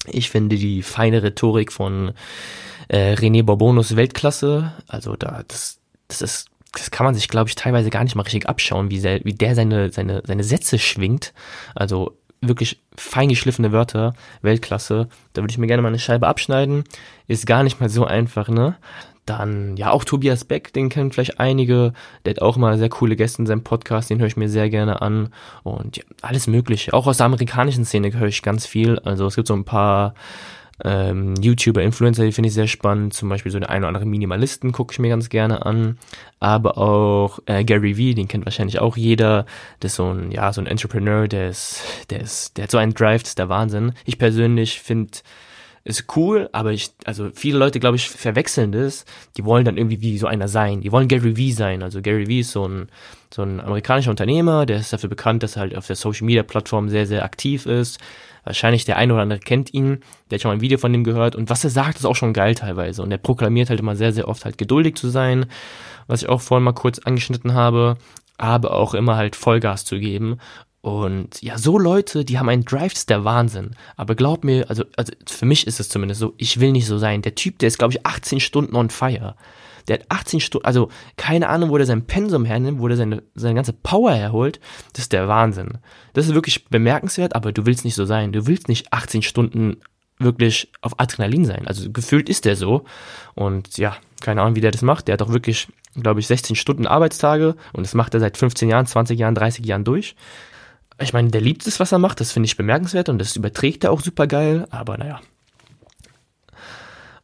Ich 0.07 0.29
finde 0.29 0.57
die 0.57 0.83
feine 0.83 1.23
Rhetorik 1.23 1.73
von 1.73 2.13
äh, 2.89 3.15
René 3.15 3.43
Bourbonus 3.45 3.97
Weltklasse. 3.97 4.75
Also 4.87 5.17
da, 5.17 5.43
das, 5.49 5.79
das 6.09 6.21
ist, 6.21 6.51
das 6.79 6.91
kann 6.91 7.05
man 7.05 7.15
sich, 7.15 7.29
glaube 7.29 7.49
ich, 7.49 7.55
teilweise 7.55 7.91
gar 7.91 8.05
nicht 8.05 8.15
mal 8.15 8.23
richtig 8.23 8.49
abschauen, 8.49 8.91
wie, 8.91 9.03
wie 9.03 9.35
der 9.35 9.55
seine, 9.55 9.91
seine, 9.91 10.23
seine 10.25 10.45
Sätze 10.45 10.79
schwingt. 10.79 11.33
Also 11.75 12.17
wirklich 12.41 12.81
fein 12.97 13.29
geschliffene 13.29 13.73
Wörter, 13.73 14.15
Weltklasse. 14.43 15.09
Da 15.33 15.43
würde 15.43 15.53
ich 15.53 15.59
mir 15.59 15.67
gerne 15.67 15.83
mal 15.83 15.89
eine 15.89 15.99
Scheibe 15.99 16.27
abschneiden. 16.27 16.85
Ist 17.27 17.47
gar 17.47 17.63
nicht 17.63 17.81
mal 17.81 17.89
so 17.89 18.05
einfach, 18.05 18.49
ne? 18.49 18.77
Dann, 19.25 19.77
ja, 19.77 19.91
auch 19.91 20.05
Tobias 20.05 20.45
Beck, 20.45 20.73
den 20.73 20.89
kennen 20.89 21.11
vielleicht 21.11 21.41
einige. 21.41 21.93
Der 22.25 22.35
hat 22.35 22.43
auch 22.43 22.57
mal 22.57 22.79
sehr 22.79 22.89
coole 22.89 23.17
Gäste 23.17 23.43
in 23.43 23.47
seinem 23.47 23.65
Podcast, 23.65 24.09
den 24.09 24.21
höre 24.21 24.29
ich 24.29 24.37
mir 24.37 24.49
sehr 24.49 24.71
gerne 24.71 25.03
an. 25.03 25.31
Und 25.65 25.97
ja, 25.97 26.05
alles 26.23 26.47
mögliche. 26.47 26.95
Auch 26.95 27.09
aus 27.09 27.17
der 27.17 27.27
amerikanischen 27.27 27.85
Szene 27.85 28.13
höre 28.13 28.29
ich 28.29 28.43
ganz 28.43 28.67
viel. 28.67 29.01
Also 29.01 29.27
es 29.27 29.35
gibt 29.35 29.49
so 29.49 29.55
ein 29.55 29.65
paar 29.65 30.15
ähm, 30.85 31.35
YouTuber, 31.41 31.83
Influencer, 31.83 32.25
die 32.25 32.33
finde 32.33 32.49
ich 32.49 32.55
sehr 32.55 32.67
spannend. 32.67 33.15
Zum 33.15 33.29
Beispiel 33.29 33.51
so 33.53 33.59
eine 33.59 33.79
oder 33.79 33.89
andere 33.89 34.07
Minimalisten 34.07 34.73
gucke 34.73 34.93
ich 34.93 34.99
mir 34.99 35.09
ganz 35.09 35.29
gerne 35.29 35.65
an. 35.65 35.99
Aber 36.39 36.79
auch 36.79 37.39
äh, 37.47 37.65
Gary 37.65 37.97
Vee, 37.97 38.15
den 38.15 38.29
kennt 38.29 38.45
wahrscheinlich 38.45 38.79
auch 38.79 38.97
jeder. 38.97 39.47
Das 39.81 39.93
ist 39.93 39.97
so 39.97 40.13
ein, 40.13 40.31
ja, 40.31 40.53
so 40.53 40.61
ein 40.61 40.67
Entrepreneur, 40.67 41.29
der 41.29 41.49
ist, 41.49 41.83
der 42.11 42.21
ist, 42.21 42.57
der 42.57 42.65
hat 42.65 42.71
so 42.71 42.79
einen 42.79 42.95
Drive, 42.95 43.23
das 43.23 43.31
ist 43.31 43.39
der 43.39 43.49
Wahnsinn. 43.49 43.93
Ich 44.05 44.19
persönlich 44.19 44.81
finde 44.81 45.13
ist 45.87 46.17
cool, 46.17 46.49
aber 46.51 46.73
ich, 46.73 46.91
also 47.05 47.31
viele 47.33 47.59
Leute, 47.59 47.79
glaube 47.79 47.95
ich, 47.97 48.11
verwechseln 48.11 48.73
das. 48.73 49.05
Die 49.37 49.45
wollen 49.45 49.65
dann 49.65 49.77
irgendwie 49.77 50.01
wie 50.01 50.19
so 50.19 50.27
einer 50.27 50.49
sein. 50.49 50.81
Die 50.81 50.91
wollen 50.91 51.07
Gary 51.07 51.37
Vee 51.37 51.53
sein. 51.53 51.85
Also 51.85 52.03
Gary 52.03 52.27
Vee 52.27 52.41
ist 52.41 52.51
so 52.51 52.67
ein, 52.67 52.89
so 53.33 53.43
ein 53.43 53.61
amerikanischer 53.61 54.11
Unternehmer, 54.11 54.67
der 54.67 54.79
ist 54.79 54.93
dafür 54.93 55.09
bekannt, 55.09 55.45
dass 55.45 55.55
er 55.55 55.61
halt 55.61 55.77
auf 55.77 55.87
der 55.87 55.95
Social 55.95 56.27
Media 56.27 56.43
Plattform 56.43 56.89
sehr, 56.89 57.07
sehr 57.07 57.25
aktiv 57.25 57.67
ist. 57.67 58.01
Wahrscheinlich 58.43 58.85
der 58.85 58.97
eine 58.97 59.13
oder 59.13 59.23
andere 59.23 59.39
kennt 59.39 59.73
ihn, 59.75 60.01
der 60.29 60.37
hat 60.37 60.43
schon 60.43 60.51
mal 60.51 60.57
ein 60.57 60.61
Video 60.61 60.77
von 60.77 60.93
ihm 60.93 61.05
gehört. 61.05 61.37
Und 61.37 61.51
was 61.51 61.63
er 61.63 61.71
sagt, 61.71 61.99
ist 61.99 62.05
auch 62.05 62.17
schon 62.17 62.33
geil 62.33 62.57
teilweise. 62.57 63.03
Und 63.05 63.13
er 63.13 63.19
proklamiert 63.19 63.71
halt 63.71 63.79
immer 63.79 63.95
sehr, 63.95 64.13
sehr 64.13 64.27
oft 64.27 64.45
halt 64.45 64.59
geduldig 64.59 64.97
zu 64.97 65.09
sein, 65.09 65.47
was 66.09 66.23
ich 66.23 66.29
auch 66.29 66.41
vorhin 66.41 66.65
mal 66.65 66.73
kurz 66.73 66.99
angeschnitten 66.99 67.55
habe, 67.55 67.97
aber 68.39 68.75
auch 68.75 68.95
immer 68.95 69.17
halt 69.17 69.37
Vollgas 69.37 69.85
zu 69.85 70.01
geben 70.01 70.39
Und 70.87 71.43
ja, 71.43 71.59
so 71.59 71.81
Leute, 71.81 72.25
die 72.25 72.39
haben 72.39 72.49
einen 72.49 72.65
Drive, 72.65 72.93
das 72.93 73.01
ist 73.01 73.11
der 73.11 73.25
Wahnsinn. 73.25 73.73
Aber 73.97 74.15
glaub 74.15 74.45
mir, 74.45 74.71
also, 74.71 74.85
also 74.97 75.13
für 75.29 75.45
mich 75.45 75.67
ist 75.67 75.81
es 75.81 75.89
zumindest 75.89 76.21
so, 76.21 76.35
ich 76.37 76.61
will 76.61 76.71
nicht 76.71 76.87
so 76.87 76.97
sein. 76.97 77.23
Der 77.23 77.35
Typ, 77.35 77.59
der 77.59 77.67
ist, 77.67 77.81
glaube 77.81 77.95
ich, 77.95 78.07
18 78.07 78.39
Stunden 78.39 78.77
on 78.77 78.89
fire. 78.89 79.35
Der 79.89 79.99
hat 79.99 80.07
18 80.11 80.39
Stunden, 80.39 80.65
also 80.65 80.89
keine 81.17 81.49
Ahnung, 81.49 81.71
wo 81.71 81.77
der 81.77 81.89
sein 81.89 82.07
Pensum 82.07 82.45
hernimmt, 82.45 82.81
wo 82.81 82.87
der 82.87 82.97
seine, 82.97 83.25
seine 83.35 83.57
ganze 83.57 83.73
Power 83.73 84.13
herholt. 84.13 84.61
Das 84.93 85.03
ist 85.03 85.13
der 85.13 85.27
Wahnsinn. 85.27 85.79
Das 86.13 86.29
ist 86.29 86.35
wirklich 86.35 86.67
bemerkenswert, 86.67 87.35
aber 87.35 87.51
du 87.51 87.67
willst 87.67 87.85
nicht 87.85 87.97
so 87.97 88.05
sein. 88.05 88.31
Du 88.31 88.47
willst 88.47 88.69
nicht 88.69 88.93
18 88.93 89.23
Stunden 89.23 89.79
wirklich 90.21 90.71
auf 90.83 91.01
Adrenalin 91.01 91.47
sein. 91.47 91.67
Also 91.67 91.91
gefühlt 91.91 92.29
ist 92.29 92.45
der 92.45 92.55
so. 92.55 92.85
Und 93.35 93.77
ja, 93.77 93.97
keine 94.21 94.41
Ahnung, 94.41 94.55
wie 94.55 94.61
der 94.61 94.71
das 94.71 94.83
macht. 94.83 95.09
Der 95.09 95.15
hat 95.15 95.23
auch 95.23 95.33
wirklich, 95.33 95.67
glaube 96.01 96.21
ich, 96.21 96.29
16 96.29 96.55
Stunden 96.55 96.87
Arbeitstage 96.87 97.57
und 97.73 97.83
das 97.83 97.95
macht 97.95 98.15
er 98.15 98.21
seit 98.21 98.37
15 98.37 98.69
Jahren, 98.69 98.87
20 98.87 99.19
Jahren, 99.19 99.35
30 99.35 99.67
Jahren 99.67 99.83
durch. 99.83 100.15
Ich 101.01 101.13
meine, 101.13 101.31
der 101.31 101.41
liebt 101.41 101.67
es, 101.67 101.79
was 101.79 101.93
er 101.93 101.99
macht, 101.99 102.21
das 102.21 102.33
finde 102.33 102.47
ich 102.47 102.57
bemerkenswert 102.57 103.09
und 103.09 103.19
das 103.19 103.37
überträgt 103.37 103.85
er 103.85 103.93
auch 103.93 104.01
super 104.01 104.27
geil, 104.27 104.67
aber 104.71 104.97
naja. 104.97 105.21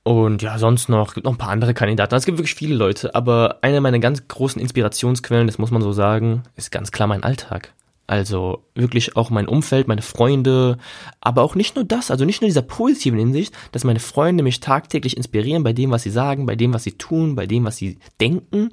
Und 0.05 0.43
ja, 0.43 0.59
sonst 0.59 0.89
noch, 0.89 1.15
gibt 1.15 1.25
noch 1.25 1.33
ein 1.33 1.39
paar 1.39 1.51
andere 1.51 1.75
Kandidaten. 1.75 2.15
Es 2.15 2.27
gibt 2.27 2.39
wirklich 2.39 2.57
viele 2.57 2.75
Leute, 2.75 3.15
aber 3.15 3.59
eine 3.63 3.81
meiner 3.81 4.01
ganz 4.01 4.27
großen 4.27 4.61
Inspirationsquellen, 4.61 5.47
das 5.47 5.59
muss 5.59 5.71
man 5.71 5.81
so 5.81 5.93
sagen, 5.93 6.43
ist 6.57 6.73
ganz 6.73 6.91
klar 6.91 7.07
mein 7.07 7.23
Alltag. 7.23 7.73
Also 8.09 8.65
wirklich 8.75 9.17
auch 9.17 9.31
mein 9.31 9.47
Umfeld, 9.47 9.87
meine 9.87 10.03
Freunde, 10.03 10.77
aber 11.21 11.43
auch 11.43 11.55
nicht 11.55 11.77
nur 11.77 11.85
das, 11.85 12.11
also 12.11 12.25
nicht 12.25 12.43
nur 12.43 12.49
dieser 12.49 12.63
positiven 12.63 13.19
Hinsicht, 13.19 13.55
dass 13.71 13.85
meine 13.85 14.01
Freunde 14.01 14.43
mich 14.43 14.61
tagtäglich 14.61 15.17
inspirieren 15.17 15.63
bei 15.63 15.73
dem, 15.73 15.93
was 15.93 16.03
sie 16.03 16.11
sagen, 16.11 16.47
bei 16.47 16.57
dem, 16.57 16.75
was 16.75 16.83
sie 16.83 16.93
tun, 16.93 17.37
bei 17.37 17.47
dem, 17.47 17.65
was 17.65 17.77
sie 17.77 17.99
denken. 18.21 18.71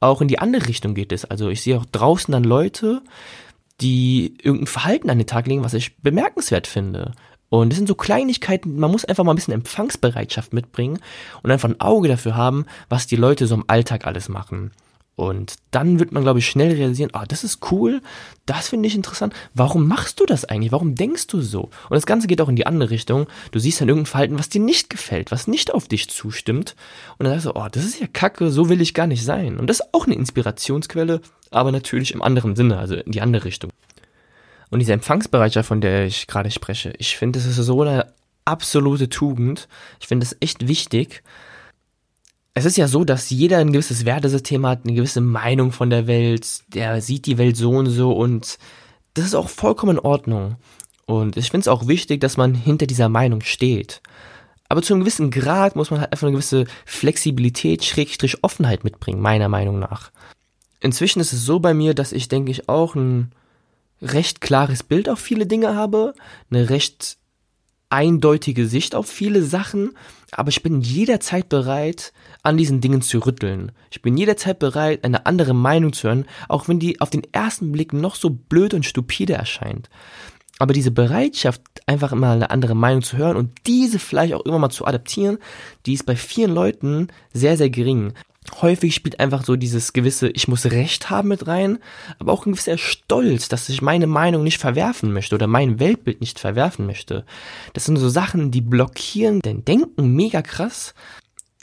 Auch 0.00 0.20
in 0.20 0.28
die 0.28 0.38
andere 0.38 0.68
Richtung 0.68 0.94
geht 0.94 1.12
es. 1.12 1.24
Also 1.24 1.48
ich 1.48 1.62
sehe 1.62 1.78
auch 1.78 1.86
draußen 1.86 2.30
dann 2.30 2.44
Leute, 2.44 3.02
die 3.80 4.34
irgendein 4.42 4.66
Verhalten 4.66 5.10
an 5.10 5.18
den 5.18 5.26
Tag 5.26 5.46
legen, 5.46 5.64
was 5.64 5.74
ich 5.74 5.96
bemerkenswert 5.98 6.66
finde. 6.66 7.12
Und 7.50 7.70
das 7.70 7.78
sind 7.78 7.86
so 7.86 7.94
Kleinigkeiten, 7.94 8.78
man 8.78 8.90
muss 8.90 9.04
einfach 9.04 9.24
mal 9.24 9.32
ein 9.32 9.36
bisschen 9.36 9.54
Empfangsbereitschaft 9.54 10.52
mitbringen 10.52 10.98
und 11.42 11.50
einfach 11.50 11.68
ein 11.68 11.80
Auge 11.80 12.08
dafür 12.08 12.36
haben, 12.36 12.66
was 12.88 13.06
die 13.06 13.16
Leute 13.16 13.46
so 13.46 13.54
im 13.54 13.64
Alltag 13.68 14.06
alles 14.06 14.28
machen. 14.28 14.72
Und 15.18 15.56
dann 15.72 15.98
wird 15.98 16.12
man, 16.12 16.22
glaube 16.22 16.38
ich, 16.38 16.46
schnell 16.46 16.70
realisieren, 16.70 17.10
ah, 17.12 17.26
das 17.26 17.42
ist 17.42 17.72
cool, 17.72 18.02
das 18.46 18.68
finde 18.68 18.86
ich 18.86 18.94
interessant. 18.94 19.34
Warum 19.52 19.88
machst 19.88 20.20
du 20.20 20.26
das 20.26 20.44
eigentlich? 20.44 20.70
Warum 20.70 20.94
denkst 20.94 21.26
du 21.26 21.40
so? 21.40 21.62
Und 21.62 21.90
das 21.90 22.06
Ganze 22.06 22.28
geht 22.28 22.40
auch 22.40 22.48
in 22.48 22.54
die 22.54 22.66
andere 22.66 22.90
Richtung. 22.90 23.26
Du 23.50 23.58
siehst 23.58 23.80
dann 23.80 23.88
irgendein 23.88 24.06
Verhalten, 24.06 24.38
was 24.38 24.48
dir 24.48 24.60
nicht 24.60 24.90
gefällt, 24.90 25.32
was 25.32 25.48
nicht 25.48 25.74
auf 25.74 25.88
dich 25.88 26.08
zustimmt. 26.08 26.76
Und 27.18 27.24
dann 27.24 27.32
sagst 27.32 27.46
du, 27.46 27.60
oh, 27.60 27.66
das 27.68 27.84
ist 27.84 27.98
ja 27.98 28.06
kacke, 28.06 28.52
so 28.52 28.68
will 28.68 28.80
ich 28.80 28.94
gar 28.94 29.08
nicht 29.08 29.24
sein. 29.24 29.58
Und 29.58 29.66
das 29.66 29.80
ist 29.80 29.92
auch 29.92 30.06
eine 30.06 30.14
Inspirationsquelle, 30.14 31.20
aber 31.50 31.72
natürlich 31.72 32.14
im 32.14 32.22
anderen 32.22 32.54
Sinne, 32.54 32.78
also 32.78 32.94
in 32.94 33.10
die 33.10 33.20
andere 33.20 33.44
Richtung. 33.44 33.72
Und 34.70 34.78
diese 34.78 34.92
Empfangsbereitschaft, 34.92 35.66
von 35.66 35.80
der 35.80 36.06
ich 36.06 36.28
gerade 36.28 36.52
spreche, 36.52 36.92
ich 36.96 37.16
finde, 37.16 37.40
das 37.40 37.48
ist 37.48 37.56
so 37.56 37.82
eine 37.82 38.12
absolute 38.44 39.08
Tugend. 39.08 39.66
Ich 39.98 40.06
finde 40.06 40.24
es 40.24 40.36
echt 40.38 40.68
wichtig, 40.68 41.24
es 42.58 42.64
ist 42.64 42.76
ja 42.76 42.88
so, 42.88 43.04
dass 43.04 43.30
jeder 43.30 43.58
ein 43.58 43.72
gewisses 43.72 44.04
Wertesystem 44.04 44.66
hat, 44.66 44.80
eine 44.84 44.94
gewisse 44.94 45.20
Meinung 45.20 45.72
von 45.72 45.90
der 45.90 46.06
Welt, 46.06 46.62
der 46.68 47.00
sieht 47.00 47.26
die 47.26 47.38
Welt 47.38 47.56
so 47.56 47.70
und 47.70 47.86
so 47.86 48.12
und 48.12 48.58
das 49.14 49.24
ist 49.24 49.34
auch 49.34 49.48
vollkommen 49.48 49.98
in 49.98 50.04
Ordnung. 50.04 50.56
Und 51.06 51.36
ich 51.36 51.50
finde 51.50 51.62
es 51.62 51.68
auch 51.68 51.88
wichtig, 51.88 52.20
dass 52.20 52.36
man 52.36 52.54
hinter 52.54 52.86
dieser 52.86 53.08
Meinung 53.08 53.40
steht. 53.40 54.02
Aber 54.68 54.82
zu 54.82 54.92
einem 54.92 55.00
gewissen 55.00 55.30
Grad 55.30 55.76
muss 55.76 55.90
man 55.90 56.00
halt 56.00 56.12
einfach 56.12 56.26
eine 56.26 56.32
gewisse 56.32 56.66
Flexibilität, 56.84 57.84
Schrägstrich 57.84 58.44
Offenheit 58.44 58.84
mitbringen, 58.84 59.20
meiner 59.20 59.48
Meinung 59.48 59.78
nach. 59.78 60.10
Inzwischen 60.80 61.20
ist 61.20 61.32
es 61.32 61.44
so 61.44 61.60
bei 61.60 61.72
mir, 61.74 61.94
dass 61.94 62.12
ich, 62.12 62.28
denke 62.28 62.50
ich, 62.50 62.68
auch 62.68 62.94
ein 62.94 63.32
recht 64.02 64.40
klares 64.40 64.82
Bild 64.82 65.08
auf 65.08 65.18
viele 65.18 65.46
Dinge 65.46 65.74
habe, 65.74 66.12
eine 66.50 66.70
recht 66.70 67.16
eindeutige 67.90 68.66
Sicht 68.66 68.94
auf 68.94 69.06
viele 69.08 69.42
Sachen, 69.42 69.92
aber 70.32 70.50
ich 70.50 70.62
bin 70.62 70.80
jederzeit 70.80 71.48
bereit, 71.48 72.12
an 72.42 72.56
diesen 72.56 72.80
Dingen 72.80 73.02
zu 73.02 73.18
rütteln. 73.18 73.72
Ich 73.90 74.02
bin 74.02 74.16
jederzeit 74.16 74.58
bereit, 74.58 75.04
eine 75.04 75.26
andere 75.26 75.54
Meinung 75.54 75.92
zu 75.92 76.08
hören, 76.08 76.26
auch 76.48 76.68
wenn 76.68 76.78
die 76.78 77.00
auf 77.00 77.10
den 77.10 77.22
ersten 77.32 77.72
Blick 77.72 77.92
noch 77.92 78.14
so 78.14 78.30
blöd 78.30 78.74
und 78.74 78.84
stupide 78.84 79.34
erscheint. 79.34 79.88
Aber 80.58 80.72
diese 80.72 80.90
Bereitschaft, 80.90 81.62
einfach 81.86 82.12
immer 82.12 82.32
eine 82.32 82.50
andere 82.50 82.74
Meinung 82.74 83.02
zu 83.02 83.16
hören 83.16 83.36
und 83.36 83.52
diese 83.66 83.98
vielleicht 83.98 84.34
auch 84.34 84.44
immer 84.44 84.58
mal 84.58 84.70
zu 84.70 84.86
adaptieren, 84.86 85.38
die 85.86 85.94
ist 85.94 86.04
bei 86.04 86.16
vielen 86.16 86.52
Leuten 86.52 87.08
sehr, 87.32 87.56
sehr 87.56 87.70
gering 87.70 88.12
häufig 88.60 88.94
spielt 88.94 89.20
einfach 89.20 89.44
so 89.44 89.56
dieses 89.56 89.92
gewisse, 89.92 90.28
ich 90.28 90.48
muss 90.48 90.66
Recht 90.66 91.10
haben 91.10 91.28
mit 91.28 91.46
rein, 91.46 91.78
aber 92.18 92.32
auch 92.32 92.46
ein 92.46 92.52
gewisser 92.52 92.78
Stolz, 92.78 93.48
dass 93.48 93.68
ich 93.68 93.82
meine 93.82 94.06
Meinung 94.06 94.42
nicht 94.42 94.58
verwerfen 94.58 95.12
möchte 95.12 95.34
oder 95.34 95.46
mein 95.46 95.80
Weltbild 95.80 96.20
nicht 96.20 96.38
verwerfen 96.38 96.86
möchte. 96.86 97.24
Das 97.72 97.84
sind 97.84 97.96
so 97.96 98.08
Sachen, 98.08 98.50
die 98.50 98.60
blockieren 98.60 99.40
dein 99.40 99.64
Denken 99.64 100.14
mega 100.14 100.42
krass. 100.42 100.94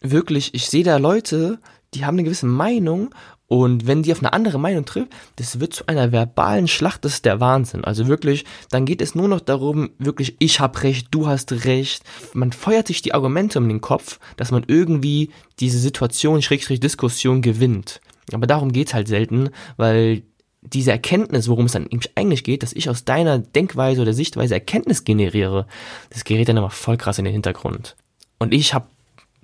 Wirklich, 0.01 0.53
ich 0.53 0.67
sehe 0.67 0.83
da 0.83 0.97
Leute, 0.97 1.59
die 1.93 2.05
haben 2.05 2.15
eine 2.15 2.23
gewisse 2.23 2.45
Meinung 2.45 3.13
und 3.47 3.85
wenn 3.85 4.01
die 4.01 4.11
auf 4.11 4.19
eine 4.19 4.33
andere 4.33 4.59
Meinung 4.59 4.85
trifft, 4.85 5.09
das 5.35 5.59
wird 5.59 5.73
zu 5.73 5.87
einer 5.87 6.11
verbalen 6.11 6.67
Schlacht, 6.67 7.05
das 7.05 7.15
ist 7.15 7.25
der 7.25 7.39
Wahnsinn. 7.39 7.83
Also 7.83 8.07
wirklich, 8.07 8.43
dann 8.71 8.85
geht 8.85 9.01
es 9.01 9.13
nur 9.13 9.27
noch 9.27 9.39
darum, 9.39 9.91
wirklich, 9.99 10.35
ich 10.39 10.59
hab 10.59 10.81
recht, 10.81 11.09
du 11.11 11.27
hast 11.27 11.51
recht. 11.65 12.03
Man 12.33 12.51
feuert 12.51 12.87
sich 12.87 13.03
die 13.03 13.13
Argumente 13.13 13.59
um 13.59 13.67
den 13.67 13.81
Kopf, 13.81 14.19
dass 14.37 14.51
man 14.51 14.63
irgendwie 14.67 15.29
diese 15.59 15.77
Situation, 15.77 16.41
Schrägstrich 16.41 16.79
Diskussion 16.79 17.43
gewinnt. 17.43 18.01
Aber 18.33 18.47
darum 18.47 18.71
geht's 18.71 18.95
halt 18.95 19.07
selten, 19.07 19.49
weil 19.77 20.23
diese 20.61 20.89
Erkenntnis, 20.89 21.47
worum 21.47 21.65
es 21.65 21.73
dann 21.73 21.87
eigentlich 22.15 22.43
geht, 22.43 22.63
dass 22.63 22.73
ich 22.73 22.89
aus 22.89 23.05
deiner 23.05 23.37
Denkweise 23.37 24.01
oder 24.01 24.13
Sichtweise 24.13 24.55
Erkenntnis 24.55 25.03
generiere, 25.03 25.67
das 26.09 26.23
gerät 26.23 26.49
dann 26.49 26.57
immer 26.57 26.71
voll 26.71 26.97
krass 26.97 27.19
in 27.19 27.25
den 27.25 27.33
Hintergrund. 27.33 27.95
Und 28.39 28.51
ich 28.51 28.73
habe 28.73 28.87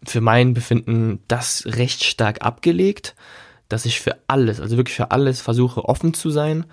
für 0.04 0.22
mein 0.22 0.56
Befinden 0.56 1.20
das 1.28 1.64
recht 1.68 2.04
stark 2.04 2.42
abgelegt 2.42 3.14
dass 3.72 3.86
ich 3.86 4.02
für 4.02 4.18
alles, 4.28 4.60
also 4.60 4.78
wirklich 4.78 4.96
für 4.96 5.12
alles 5.12 5.42
versuche 5.42 5.86
offen 5.86 6.14
zu 6.14 6.30
sein 6.30 6.66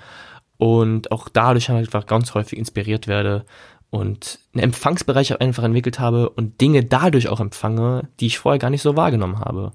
und 0.57 1.13
auch 1.13 1.29
dadurch 1.29 1.71
einfach 1.71 2.07
ganz 2.07 2.35
häufig 2.35 2.59
inspiriert 2.59 3.07
werde 3.07 3.45
und 3.91 4.39
einen 4.53 4.65
Empfangsbereich 4.65 5.41
einfach 5.41 5.63
entwickelt 5.63 5.99
habe 5.99 6.29
und 6.31 6.61
Dinge 6.61 6.85
dadurch 6.85 7.29
auch 7.29 7.41
empfange, 7.41 8.09
die 8.21 8.27
ich 8.27 8.39
vorher 8.39 8.59
gar 8.59 8.71
nicht 8.71 8.83
so 8.83 8.97
wahrgenommen 8.97 9.41
habe. 9.41 9.73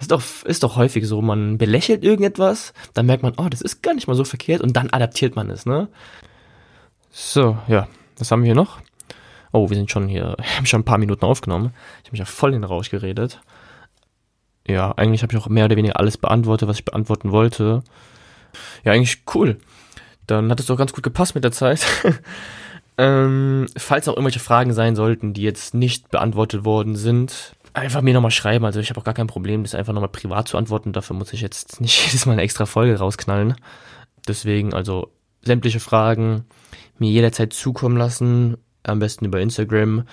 Ist 0.00 0.10
doch, 0.10 0.22
ist 0.44 0.64
doch 0.64 0.76
häufig 0.76 1.06
so, 1.06 1.22
man 1.22 1.58
belächelt 1.58 2.02
irgendetwas, 2.02 2.74
dann 2.92 3.06
merkt 3.06 3.22
man, 3.22 3.34
oh, 3.36 3.48
das 3.48 3.60
ist 3.60 3.82
gar 3.82 3.94
nicht 3.94 4.08
mal 4.08 4.16
so 4.16 4.24
verkehrt 4.24 4.60
und 4.60 4.76
dann 4.76 4.90
adaptiert 4.90 5.36
man 5.36 5.48
es, 5.48 5.64
ne? 5.64 5.88
So, 7.10 7.56
ja, 7.68 7.86
was 8.18 8.30
haben 8.30 8.42
wir 8.42 8.46
hier 8.46 8.54
noch? 8.54 8.80
Oh, 9.52 9.68
wir 9.68 9.76
sind 9.76 9.90
schon 9.90 10.08
hier, 10.08 10.36
ich 10.42 10.56
habe 10.56 10.66
schon 10.66 10.80
ein 10.80 10.84
paar 10.84 10.98
Minuten 10.98 11.24
aufgenommen. 11.24 11.72
Ich 12.00 12.08
habe 12.08 12.12
mich 12.12 12.18
ja 12.18 12.24
voll 12.24 12.52
in 12.52 12.62
den 12.62 12.68
Rausch 12.68 12.90
geredet 12.90 13.40
ja, 14.72 14.92
eigentlich 14.92 15.22
habe 15.22 15.32
ich 15.32 15.40
auch 15.40 15.48
mehr 15.48 15.66
oder 15.66 15.76
weniger 15.76 15.98
alles 15.98 16.18
beantwortet, 16.18 16.68
was 16.68 16.78
ich 16.78 16.84
beantworten 16.84 17.30
wollte. 17.30 17.82
Ja, 18.84 18.92
eigentlich 18.92 19.22
cool. 19.34 19.58
Dann 20.26 20.50
hat 20.50 20.60
es 20.60 20.66
doch 20.66 20.76
ganz 20.76 20.92
gut 20.92 21.02
gepasst 21.02 21.34
mit 21.34 21.44
der 21.44 21.52
Zeit. 21.52 21.86
ähm, 22.98 23.66
falls 23.76 24.08
auch 24.08 24.14
irgendwelche 24.14 24.40
Fragen 24.40 24.72
sein 24.72 24.96
sollten, 24.96 25.34
die 25.34 25.42
jetzt 25.42 25.74
nicht 25.74 26.10
beantwortet 26.10 26.64
worden 26.64 26.96
sind, 26.96 27.54
einfach 27.74 28.02
mir 28.02 28.14
nochmal 28.14 28.30
schreiben. 28.30 28.64
Also 28.64 28.80
ich 28.80 28.90
habe 28.90 29.00
auch 29.00 29.04
gar 29.04 29.14
kein 29.14 29.26
Problem, 29.26 29.62
das 29.62 29.74
einfach 29.74 29.92
nochmal 29.92 30.10
privat 30.10 30.48
zu 30.48 30.56
antworten. 30.56 30.92
Dafür 30.92 31.16
muss 31.16 31.32
ich 31.32 31.40
jetzt 31.40 31.80
nicht 31.80 32.06
jedes 32.06 32.26
Mal 32.26 32.32
eine 32.32 32.42
extra 32.42 32.66
Folge 32.66 32.98
rausknallen. 32.98 33.54
Deswegen 34.28 34.74
also 34.74 35.10
sämtliche 35.42 35.80
Fragen 35.80 36.44
mir 36.98 37.10
jederzeit 37.10 37.52
zukommen 37.52 37.96
lassen. 37.96 38.56
Am 38.84 38.98
besten 38.98 39.24
über 39.24 39.40
Instagram 39.40 40.04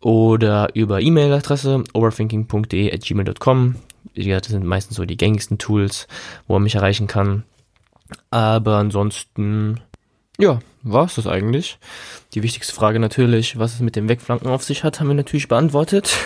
oder 0.00 0.68
über 0.74 1.00
E-Mail-Adresse 1.00 1.84
overthinking.de 1.92 2.92
at 2.92 3.02
gmail.com. 3.02 3.76
Das 4.14 4.46
sind 4.48 4.64
meistens 4.64 4.96
so 4.96 5.04
die 5.04 5.16
gängigsten 5.16 5.58
Tools, 5.58 6.08
wo 6.46 6.54
man 6.54 6.62
mich 6.62 6.74
erreichen 6.74 7.06
kann. 7.06 7.44
Aber 8.30 8.76
ansonsten, 8.76 9.80
ja, 10.38 10.60
war 10.82 11.04
es 11.04 11.14
das 11.14 11.26
eigentlich. 11.26 11.78
Die 12.34 12.42
wichtigste 12.42 12.74
Frage 12.74 12.98
natürlich, 12.98 13.58
was 13.58 13.74
es 13.74 13.80
mit 13.80 13.96
dem 13.96 14.08
Wegflanken 14.08 14.48
auf 14.48 14.64
sich 14.64 14.84
hat, 14.84 15.00
haben 15.00 15.08
wir 15.08 15.14
natürlich 15.14 15.48
beantwortet. 15.48 16.16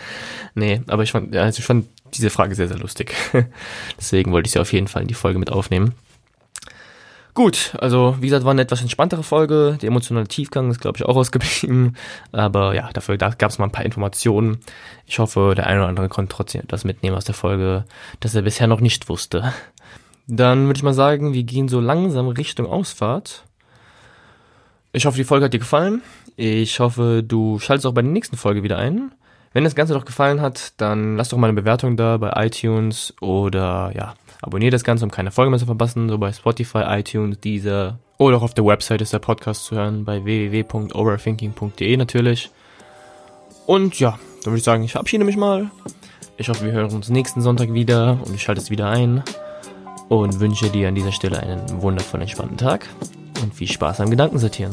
nee, 0.54 0.82
aber 0.88 1.02
ich 1.02 1.12
fand, 1.12 1.34
also 1.36 1.58
ich 1.58 1.64
fand 1.64 1.86
diese 2.14 2.30
Frage 2.30 2.54
sehr, 2.54 2.68
sehr 2.68 2.78
lustig. 2.78 3.14
Deswegen 3.98 4.32
wollte 4.32 4.48
ich 4.48 4.52
sie 4.52 4.58
auf 4.58 4.72
jeden 4.72 4.88
Fall 4.88 5.02
in 5.02 5.08
die 5.08 5.14
Folge 5.14 5.38
mit 5.38 5.50
aufnehmen. 5.50 5.94
Gut, 7.34 7.76
also 7.78 8.16
wie 8.20 8.26
gesagt, 8.26 8.44
war 8.44 8.50
eine 8.50 8.62
etwas 8.62 8.80
entspanntere 8.80 9.22
Folge. 9.22 9.78
Der 9.80 9.88
emotionale 9.88 10.26
Tiefgang 10.26 10.70
ist, 10.70 10.80
glaube 10.80 10.98
ich, 10.98 11.04
auch 11.04 11.16
ausgeblieben. 11.16 11.96
Aber 12.32 12.74
ja, 12.74 12.90
dafür 12.92 13.16
da 13.16 13.30
gab 13.30 13.50
es 13.50 13.58
mal 13.58 13.66
ein 13.66 13.72
paar 13.72 13.84
Informationen. 13.84 14.58
Ich 15.06 15.18
hoffe, 15.18 15.54
der 15.56 15.66
eine 15.66 15.80
oder 15.80 15.88
andere 15.88 16.08
konnte 16.08 16.34
trotzdem 16.34 16.62
etwas 16.62 16.84
mitnehmen 16.84 17.16
aus 17.16 17.24
der 17.24 17.34
Folge, 17.34 17.84
das 18.20 18.34
er 18.34 18.42
bisher 18.42 18.66
noch 18.66 18.80
nicht 18.80 19.08
wusste. 19.08 19.52
Dann 20.26 20.66
würde 20.66 20.78
ich 20.78 20.82
mal 20.82 20.94
sagen, 20.94 21.32
wir 21.32 21.42
gehen 21.42 21.68
so 21.68 21.80
langsam 21.80 22.28
Richtung 22.28 22.66
Ausfahrt. 22.66 23.44
Ich 24.92 25.06
hoffe, 25.06 25.16
die 25.16 25.24
Folge 25.24 25.44
hat 25.44 25.52
dir 25.52 25.58
gefallen. 25.58 26.02
Ich 26.36 26.80
hoffe, 26.80 27.22
du 27.26 27.58
schaltest 27.58 27.86
auch 27.86 27.94
bei 27.94 28.02
der 28.02 28.10
nächsten 28.10 28.36
Folge 28.36 28.62
wieder 28.62 28.78
ein. 28.78 29.12
Wenn 29.52 29.64
das 29.64 29.74
Ganze 29.74 29.94
doch 29.94 30.04
gefallen 30.04 30.40
hat, 30.40 30.74
dann 30.76 31.16
lass 31.16 31.30
doch 31.30 31.38
mal 31.38 31.48
eine 31.48 31.60
Bewertung 31.60 31.96
da 31.96 32.16
bei 32.18 32.30
iTunes 32.46 33.14
oder 33.20 33.90
ja, 33.96 34.14
abonniert 34.42 34.72
das 34.72 34.84
Ganze, 34.84 35.04
um 35.04 35.10
keine 35.10 35.32
Folge 35.32 35.50
mehr 35.50 35.58
zu 35.58 35.66
verpassen, 35.66 36.08
so 36.08 36.18
bei 36.18 36.32
Spotify, 36.32 36.84
iTunes, 36.86 37.40
Deezer 37.40 37.98
Oder 38.16 38.36
auch 38.36 38.42
auf 38.42 38.54
der 38.54 38.64
Website 38.64 39.02
ist 39.02 39.12
der 39.12 39.18
Podcast 39.18 39.64
zu 39.64 39.74
hören, 39.74 40.04
bei 40.04 40.24
www.overthinking.de 40.24 41.96
natürlich. 41.96 42.50
Und 43.66 43.98
ja, 43.98 44.18
dann 44.44 44.52
würde 44.52 44.58
ich 44.58 44.64
sagen, 44.64 44.84
ich 44.84 44.92
verabschiede 44.92 45.24
mich 45.24 45.36
mal. 45.36 45.68
Ich 46.36 46.48
hoffe, 46.48 46.64
wir 46.64 46.72
hören 46.72 46.94
uns 46.94 47.08
nächsten 47.08 47.40
Sonntag 47.40 47.72
wieder 47.72 48.20
und 48.24 48.34
ich 48.34 48.42
schalte 48.42 48.60
es 48.60 48.70
wieder 48.70 48.88
ein. 48.88 49.24
Und 50.08 50.40
wünsche 50.40 50.70
dir 50.70 50.88
an 50.88 50.94
dieser 50.94 51.12
Stelle 51.12 51.40
einen 51.40 51.82
wundervollen, 51.82 52.22
entspannten 52.22 52.56
Tag 52.56 52.88
und 53.42 53.54
viel 53.54 53.68
Spaß 53.68 54.00
am 54.00 54.10
Gedankensortieren. 54.10 54.72